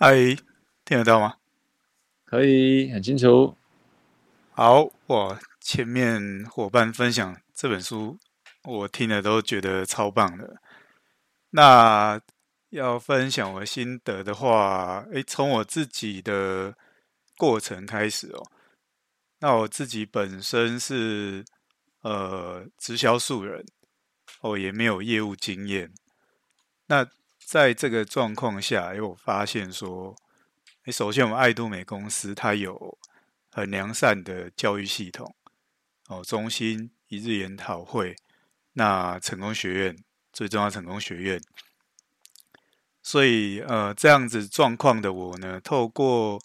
[0.00, 0.14] 嗨，
[0.84, 1.38] 听得到吗？
[2.24, 3.56] 可以，很清楚。
[4.52, 8.16] 好，我前面伙伴分享这本书，
[8.62, 10.62] 我听了都觉得超棒的。
[11.50, 12.20] 那
[12.68, 16.76] 要分享我心得的话，诶，从我自己的
[17.36, 18.46] 过程开始哦。
[19.40, 21.44] 那我自己本身是
[22.02, 23.66] 呃直销素人，
[24.42, 25.92] 哦，也没有业务经验。
[26.86, 27.04] 那
[27.48, 30.14] 在这个状况下，因为我发现说，
[30.88, 32.98] 首先我们爱多美公司它有
[33.50, 35.34] 很良善的教育系统
[36.08, 38.14] 哦，中心一日研讨会，
[38.74, 39.96] 那成功学院
[40.30, 41.40] 最重要，成功学院。
[43.02, 46.38] 所以呃，这样子状况的我呢，透过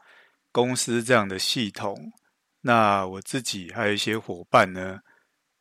[0.54, 2.14] 公司这样的系统，
[2.62, 5.02] 那我自己还有一些伙伴呢，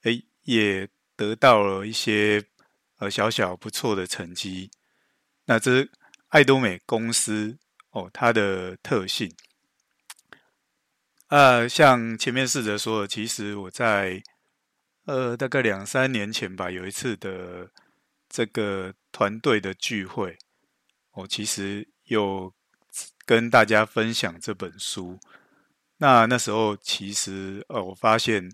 [0.03, 2.45] 诶，也得到了一些
[2.99, 4.71] 呃小小不错的成绩。
[5.45, 5.91] 那这是
[6.29, 7.59] 艾多美公司
[7.91, 9.35] 哦，它的特性。
[11.29, 14.23] 呃，像前面试着说的，其实我在
[15.07, 17.71] 呃大概两三年前吧，有一次的
[18.29, 20.39] 这个团队的聚会，
[21.13, 22.53] 我、其实有
[23.25, 25.19] 跟大家分享这本书。
[25.97, 28.51] 那那时候其实呃，我发现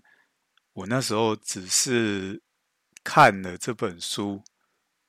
[0.73, 2.41] 我那时候只是
[3.03, 4.43] 看了这本书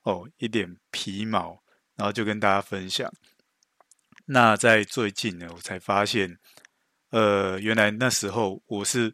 [0.02, 1.62] 哦，一点皮毛，
[2.00, 3.12] 然后就跟大家分享。
[4.24, 6.38] 那在最近呢，我才发现。
[7.10, 9.12] 呃，原来那时候我是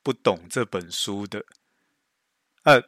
[0.00, 1.44] 不懂这本书的。
[2.62, 2.80] 呃，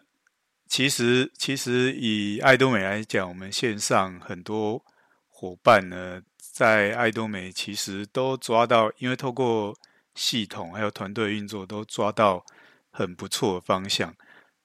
[0.69, 4.85] 其实其实以爱多美来讲，我们线上很多
[5.29, 9.77] 伙伴呢，在爱多美其实都抓到，因为透过
[10.15, 12.47] 系统还有团队运作，都抓到
[12.93, 14.15] 很不错的方向。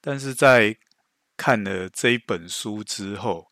[0.00, 0.76] 但是在
[1.36, 3.49] 看了这一本书之后，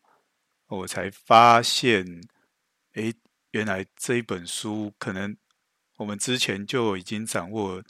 [0.69, 2.23] 我才发现，
[2.93, 3.13] 诶，
[3.51, 5.37] 原来这一本书可能。
[5.97, 7.83] 我们之前就已经掌握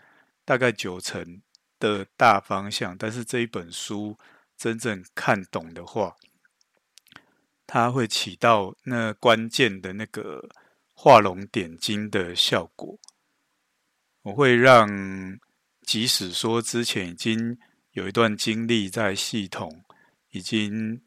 [0.44, 1.44] 大概九成
[1.78, 4.18] 的大方向，但是这一本书
[4.58, 6.16] 真正看懂的话，
[7.68, 10.50] 它会起到那关键的那个
[10.96, 12.98] 画龙点睛的效果。
[14.24, 14.90] 我会让
[15.84, 17.60] 即使说之前已经
[17.92, 19.86] 有一段经历在系统，
[20.32, 21.00] 已经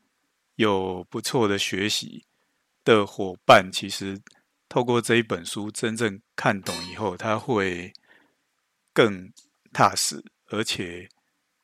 [0.57, 2.25] 有不错的学习
[2.85, 4.21] 的伙伴，其实。
[4.69, 7.93] 透过这一本书真正看懂以后，他会
[8.95, 9.31] 更
[9.71, 11.07] 踏实，而且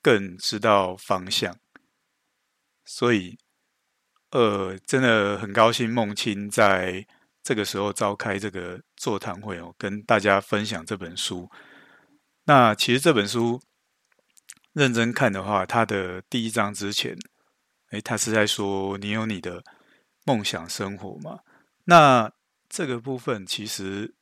[0.03, 1.57] 更知道方向。
[2.85, 3.39] 所以，
[4.33, 7.07] 呃，真的很高兴梦清在
[7.43, 11.51] 这个时候召开这个座谈会哦，跟大家分享这本书。
[12.45, 13.59] 那其实这本书
[14.75, 17.17] 认真看的话，它的第一章之前，
[17.91, 19.65] 诶，他是在说你有你的
[20.25, 21.41] 梦想生活嘛？
[21.85, 22.31] 那
[22.69, 24.15] 这个部分其实，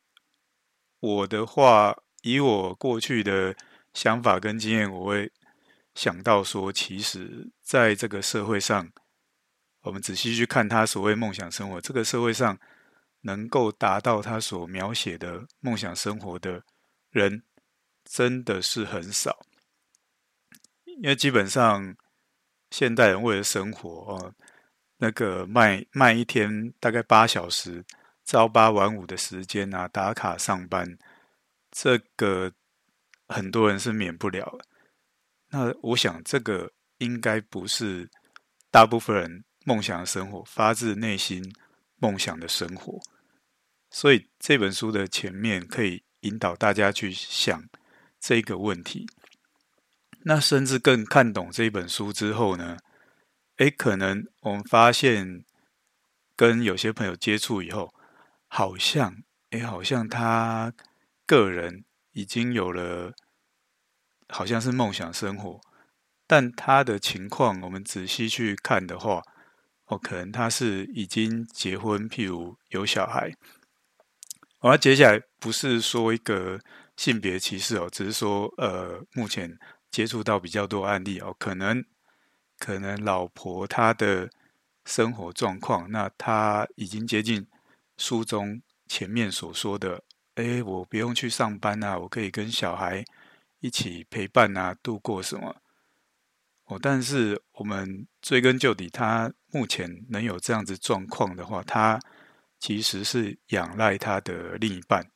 [1.00, 3.56] 我的话，以我过去的
[3.92, 5.32] 想法跟经验，我会
[5.94, 8.92] 想到说，其实在这个社会上，
[9.80, 12.56] 我们仔细去看他所谓梦想生活，这个社会上
[13.22, 16.62] 能够达到他所描写的梦想生活的
[17.10, 17.42] 人，
[18.04, 19.44] 真的是很少。
[20.84, 21.96] 因为基本上，
[22.78, 24.34] 现代人为了生活哦，
[24.98, 27.82] 那个卖卖一天大概八小时。
[28.26, 30.98] 朝八晚五的时间啊，打卡上班，
[31.70, 32.52] 这个
[33.28, 34.58] 很多人是免不了。
[35.48, 38.10] 那我想，这个应该不是
[38.70, 41.42] 大部分人梦想的生活，发自内心
[41.98, 43.00] 梦想的生活。
[43.90, 47.64] 所以这本书的前面可以引导大家去想
[48.20, 49.08] 这个问题。
[50.28, 52.78] 那甚至更看懂这本书之后呢，
[53.58, 55.44] 诶，可能我们发现
[56.34, 57.92] 跟有些朋友接触以后。
[58.48, 60.72] 好像，哎，好像他
[61.26, 63.12] 个人已经有了，
[64.28, 65.60] 好像是梦想生活，
[66.28, 69.20] 但他的情况，我们仔细去看的话，
[69.86, 73.34] 哦，可能他是已经结婚，譬如有小孩。
[74.60, 76.60] 我要接下来不是说一个
[76.96, 79.58] 性别歧视哦，只是说，呃，目前
[79.90, 81.84] 接触到比较多案例哦，可能
[82.58, 84.30] 可能老婆她的
[84.84, 87.46] 生活状况，那他已经接近。
[87.98, 93.02] 书中前面所说的，哎，我不用去上班啊，我可以跟小孩
[93.60, 95.56] 一起陪伴啊，度过什么？
[96.66, 101.98] 哦，但是我们追根究底，他目前能有这样子状况的话，他
[102.58, 105.10] 其实是仰赖他的另一半，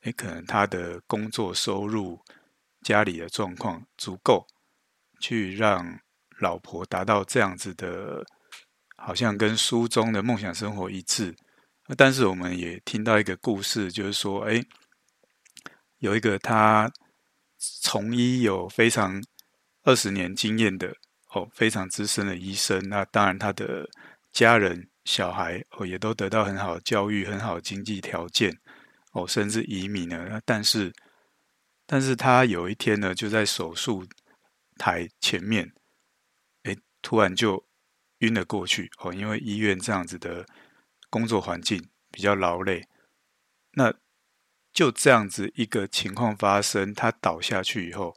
[0.00, 2.18] 哎，可能他的工作收入、
[2.82, 4.46] 家里的状况足够，
[5.20, 6.00] 去让
[6.40, 8.24] 老婆达到这样子的，
[8.96, 11.34] 好像跟书中的梦想生活一致。
[11.96, 14.62] 但是我们也听到一个故事，就是说，哎，
[15.98, 16.90] 有一个他
[17.80, 19.22] 从医有非常
[19.82, 20.94] 二十年经验的
[21.34, 22.80] 哦，非常资深的医生。
[22.88, 23.88] 那当然，他的
[24.32, 28.56] 家人、小孩哦，也都得到很好的教育、很好的经济条件
[29.12, 30.40] 哦，甚至移民了。
[30.44, 30.92] 但是，
[31.92, 34.06] 但是他有一天呢，就在手术
[34.78, 35.74] 台前面，
[36.62, 37.66] 哎，突然就
[38.20, 40.46] 晕了过去哦，因为医院这样子的。
[41.10, 42.88] 工作环境比较劳累，
[43.72, 43.92] 那
[44.72, 48.16] 就这样子一个情况发生，他倒下去以后，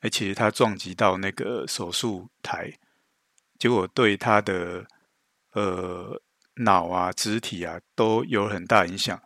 [0.00, 2.76] 而且他撞击到那个手术台，
[3.56, 4.84] 结果对他的
[5.52, 6.20] 呃
[6.54, 9.22] 脑啊、肢体啊都有很大影响。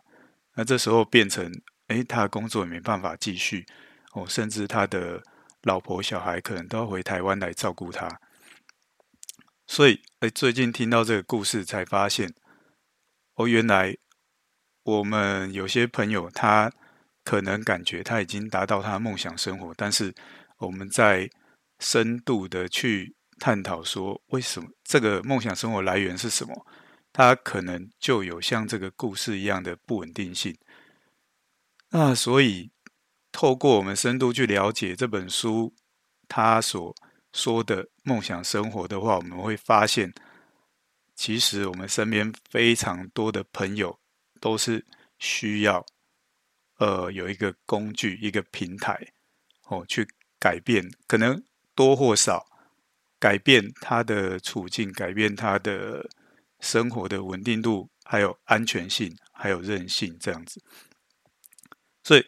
[0.53, 1.51] 那这时候变成，
[1.89, 3.65] 哎，他的工作也没办法继续
[4.13, 5.21] 哦，甚至他的
[5.63, 8.07] 老婆、小孩可能都要回台湾来照顾他。
[9.67, 12.33] 所以，哎，最近听到这个故事，才发现，
[13.35, 13.95] 哦，原来
[14.83, 16.71] 我们有些朋友，他
[17.23, 20.13] 可能感觉他已经达到他的梦想生活，但是
[20.57, 21.29] 我们在
[21.79, 26.65] 深度的去探讨说，为什么这个梦想生活来源是什么？
[27.11, 30.55] 他可能就有像这个故事一样的不稳定性。
[31.91, 32.71] 那所以，
[33.31, 35.73] 透过我们深度去了解这本书，
[36.27, 36.95] 他所
[37.33, 40.13] 说的梦想生活的话，我们会发现，
[41.15, 43.99] 其实我们身边非常多的朋友
[44.39, 44.85] 都是
[45.17, 45.83] 需要，
[46.77, 49.13] 呃，有一个工具、一个平台，
[49.65, 50.07] 哦，去
[50.39, 52.45] 改变，可能多或少
[53.19, 56.07] 改变他的处境，改变他的
[56.59, 60.63] 生活的稳定度，还有安全性，还有韧性，这样子。
[62.09, 62.25] 所以，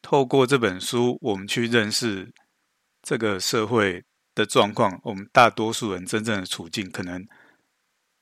[0.00, 2.32] 透过这本书，我们去认识
[3.02, 4.04] 这个社会。
[4.36, 7.26] 的状况，我们大多数人真正的处境可能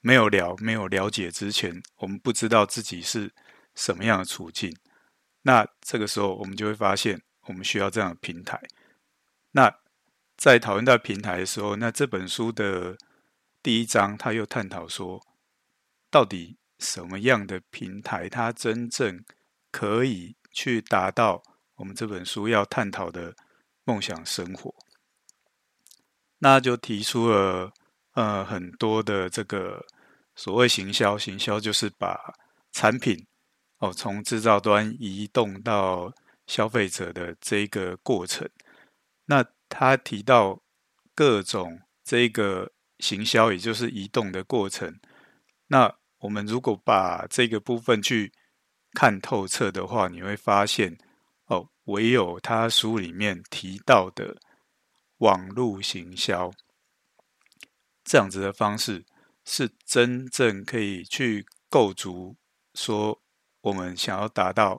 [0.00, 3.32] 没有了，没有了解之前，我们不知道自己是
[3.74, 4.72] 什么样的处境。
[5.42, 8.62] 那这个时候，我们就会发现，我们需要这样的平台。
[9.50, 9.76] 那
[10.36, 12.96] 在讨论到平台的时候，那这本书的
[13.60, 15.20] 第一章，他又探讨说，
[16.12, 19.24] 到底什么样的平台，它真正
[19.72, 21.42] 可以去达到
[21.74, 23.34] 我们这本书要探讨的
[23.84, 24.74] 梦想生活。
[26.38, 27.72] 那就提出了
[28.12, 29.84] 呃很多的这个
[30.34, 32.34] 所谓行销，行销就是把
[32.72, 33.26] 产品
[33.78, 36.12] 哦从制造端移动到
[36.46, 38.48] 消费者的这个过程。
[39.26, 40.62] 那他提到
[41.14, 45.00] 各种这个行销，也就是移动的过程。
[45.66, 48.32] 那我们如果把这个部分去
[48.94, 50.96] 看透彻的话，你会发现
[51.46, 54.36] 哦，唯有他书里面提到的。
[55.18, 56.50] 网络行销
[58.02, 59.06] 这样子的方式，
[59.44, 62.36] 是真正可以去构筑
[62.74, 63.22] 说
[63.60, 64.78] 我们想要达到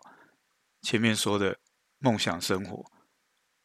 [0.81, 1.57] 前面说的
[1.99, 2.85] 梦想生活。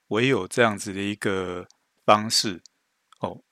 [0.07, 1.67] 唯有这样子的一个
[2.07, 2.63] 方式，
[3.19, 3.43] 哦，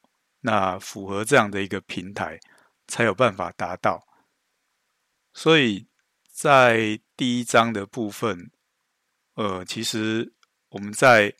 [0.40, 2.38] 那符合这样的一个平台，
[2.86, 4.06] 才有办法达到。
[5.34, 5.87] 所以
[6.40, 8.52] 在第一章的部分，
[9.34, 10.32] 呃，其实
[10.68, 11.34] 我们在。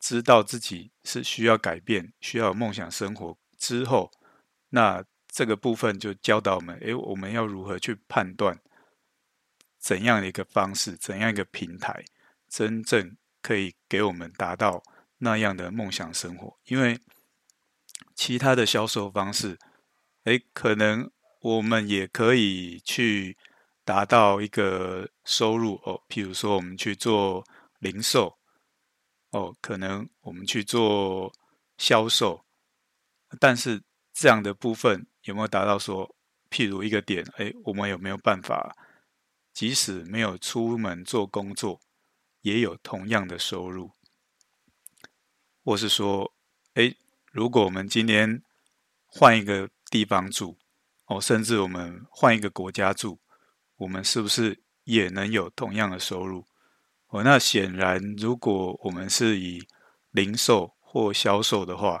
[0.00, 4.12] 知道自己是需要改变、需要梦想生活之后，
[4.68, 8.60] 那这个部分就教导我们：诶，我们要如何去判断
[9.78, 12.04] 怎样的一个方式、怎样一个平台，
[12.50, 14.82] 真正可以给我们达到
[15.16, 16.58] 那样的梦想生活？
[16.66, 17.00] 因为
[18.14, 19.58] 其他的销售方式，
[20.24, 23.38] 诶，可能我们也可以去
[23.84, 27.44] 达到一个收入哦，譬如说我们去做
[27.78, 28.38] 零售。
[29.30, 31.32] 哦，可能我们去做
[31.76, 32.44] 销售，
[33.40, 33.82] 但是
[34.12, 36.14] 这样的部分有没有达到说，
[36.48, 38.76] 譬如一个点，哎，我们有没有办法，
[39.52, 41.80] 即使没有出门做工作，
[42.42, 43.90] 也有同样的收入？
[45.64, 46.32] 或是说，
[46.74, 46.94] 哎，
[47.32, 48.40] 如果我们今天
[49.04, 50.56] 换一个地方住，
[51.06, 53.18] 哦，甚至我们换一个国家住，
[53.76, 56.44] 我们是不是也能有同样的收入？
[57.08, 59.62] 哦，那显然，如果我们是以
[60.10, 62.00] 零售或销售的话，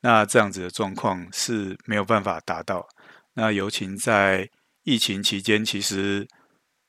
[0.00, 2.88] 那这样子的状况是没有办法达到。
[3.34, 4.48] 那尤其在
[4.84, 6.26] 疫情期间，其实，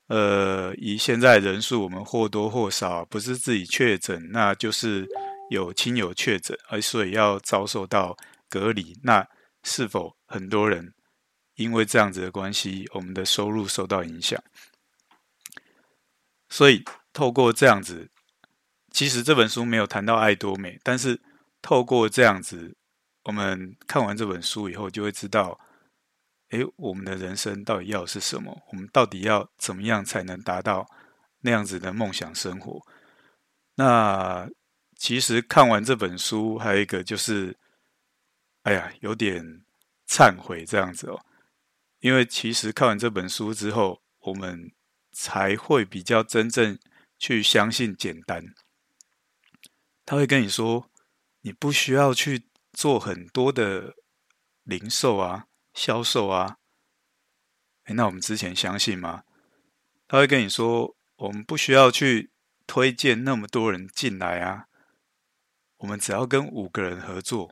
[0.07, 5.05] 呃，以现在人数，我们或多或少不是自己确诊，那就是
[5.49, 8.15] 有亲友确诊，而所以要遭受到
[8.47, 8.97] 隔离。
[9.03, 9.27] 那
[9.63, 10.93] 是否很多人
[11.57, 14.41] 因为这样子的关系，我们的收入受到影响？
[16.49, 16.83] 所以。
[17.13, 18.11] 透过这样子，
[18.91, 21.19] 其实这本书没有谈到爱多美，但是
[21.63, 22.77] 透过这样子，
[23.23, 25.59] 我们看完这本书以后，就会知道，
[26.49, 28.55] 哎，我们的人生到底要是什么？
[28.71, 30.87] 我们到底要怎么样才能达到
[31.41, 32.79] 那样子的梦想生活？
[33.73, 34.47] 那
[34.95, 37.57] 其实看完这本书，还有一个就是，
[38.61, 39.63] 哎呀，有点
[40.07, 41.19] 忏悔这样子哦，
[41.99, 44.71] 因为其实看完这本书之后，我们
[45.11, 46.77] 才会比较真正。
[47.19, 48.53] 去相信简单，
[50.05, 50.87] 他会跟你说，
[51.41, 53.95] 你不需要去做很多的
[54.61, 56.57] 零售啊、销售啊。
[57.85, 59.23] 诶，那我们之前相信吗？
[60.07, 62.29] 他会跟你说，我们不需要去
[62.67, 64.67] 推荐那么多人进来啊，
[65.77, 67.51] 我们只要跟五个人合作，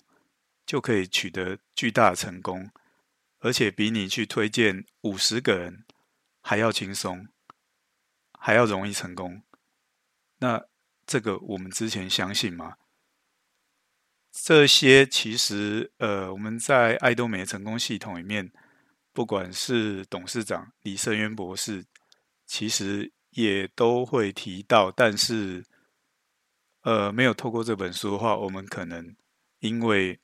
[0.64, 2.70] 就可以取得巨大的成功，
[3.46, 5.86] 而且比你去推荐五十个人
[6.41, 7.28] 还要轻松，
[8.39, 9.43] 还要容易成功。
[10.39, 10.66] 那
[11.06, 12.78] 这个我们之前相信吗？
[14.32, 18.52] 这些其实，呃，我们在爱多美的成功系统里面，
[19.14, 21.86] 不管是董事长李胜渊博士，
[22.48, 24.89] 其实也都会提到。
[24.89, 25.64] 但是，
[26.82, 29.16] 呃，没有透过这本书的话，我们可能
[29.60, 30.20] 因为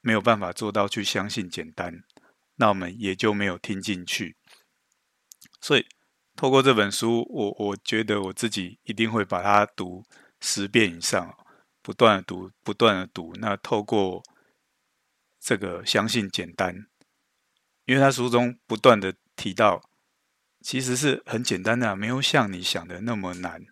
[0.00, 2.04] 没有办法做到去相信简单，
[2.58, 4.36] 那我们也就没有听进去。
[5.60, 5.84] 所以，
[6.36, 10.04] 透过这本书，我我觉得我自己一定会把它读
[10.40, 11.36] 十遍以上。
[11.80, 13.32] 不断的读，不断的读。
[13.36, 14.22] 那透过
[15.40, 16.86] 这个相信简单，
[17.86, 19.80] 因为他书中不断的提到，
[20.60, 23.64] 其实是很简单的，没有像你想的那么难，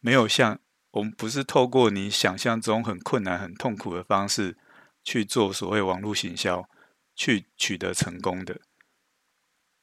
[0.00, 0.58] 没有像
[0.90, 4.58] 我们不是透过你想象中很困难、很痛苦的方式
[5.04, 6.68] 去做所谓网络行销，
[7.14, 8.60] 去取得成功的。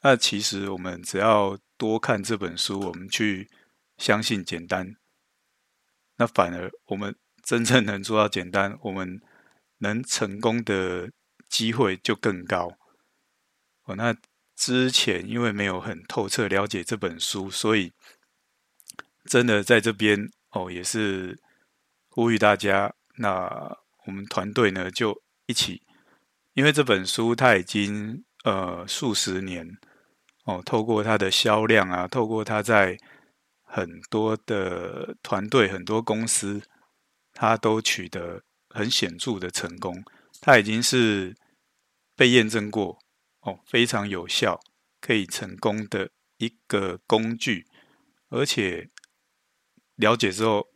[0.02, 3.50] 那其实我们只要多看这本书，我们去
[3.98, 4.96] 相信简单，
[6.18, 7.16] 那反而我们。
[7.42, 9.20] 真正能做到简单，我们
[9.80, 11.12] 能成功的
[11.48, 12.78] 机会就更高。
[13.86, 14.16] 哦，那
[14.56, 17.92] 之前因为没有很透彻了解这本书，所以
[19.26, 21.40] 真的在这边哦，也是
[22.10, 22.94] 呼吁大家。
[23.16, 23.76] 那
[24.06, 25.82] 我们团队呢，就一起，
[26.60, 29.66] 因为这本书它已经呃数十年
[30.44, 32.98] 哦，透过它的销量啊，透过它在
[33.64, 36.62] 很多的团队、很多公司。
[37.32, 40.04] 它都取得很显著的成功，
[40.42, 41.34] 它已经是
[42.18, 43.00] 被验证过
[43.40, 44.60] 哦，非常有效，
[45.00, 47.66] 可以成功的一个工具。
[48.28, 48.90] 而且
[49.96, 50.68] 了解之后，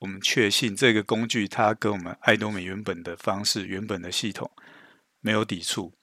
[0.00, 4.50] 我们确信这个工具它跟我们爱多美原本的方式、原本的系统
[5.20, 5.94] 没有抵触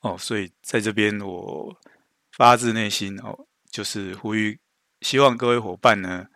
[0.00, 0.16] 哦。
[0.18, 1.76] 所以在这边，我
[2.32, 4.60] 发自内心哦，就是呼吁，
[5.00, 6.26] 希望各位伙伴呢，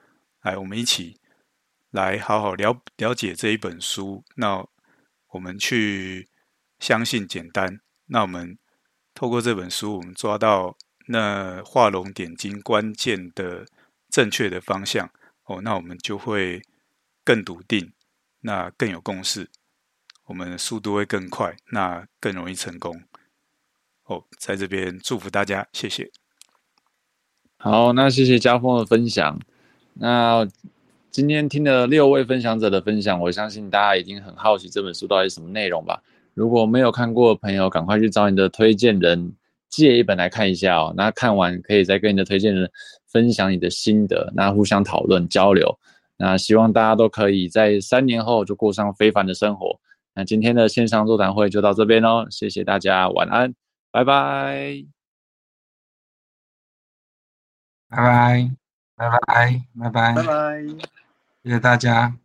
[0.43, 1.19] 来我们一起。
[1.93, 4.67] 来好好了了解这一本书，那
[5.33, 6.27] 我们去
[6.79, 7.83] 相信简单。
[8.07, 8.59] 那我们
[9.13, 10.75] 透过这本书，我们抓到
[11.09, 13.67] 那画龙点睛关键的
[14.09, 15.13] 正确的方向
[15.45, 16.63] 哦，那我们就会
[17.23, 17.93] 更笃定，
[18.41, 19.51] 那更有共识，
[20.27, 23.03] 我们的速度会更快，那更容易成功。
[24.05, 26.11] 哦，在这边祝福大家，谢谢。
[27.57, 29.39] 好，那谢谢家峰的分享。
[29.95, 30.49] 那。
[31.11, 36.03] 今天听了六位分享者的分享，我相信大家已经很好奇这本书到底是什么内容吧？
[36.33, 39.31] 如果没有看过的朋友，赶快去找你的推荐人
[39.69, 40.95] 借一本来看一下哦。
[40.97, 42.71] 那看完可以再跟你的推荐人
[43.09, 45.79] 分享你的心得，那互相讨论交流。
[46.17, 49.79] 那希望大家都可以在三年后就过上非凡的生活。
[50.15, 53.55] 那今天的线上座谈会就到这边喽，谢谢大家，晚安，
[53.91, 54.85] 拜拜，
[57.89, 58.51] 拜拜，
[58.97, 60.65] 拜拜，拜拜，拜拜。
[61.43, 62.22] 谢谢大家。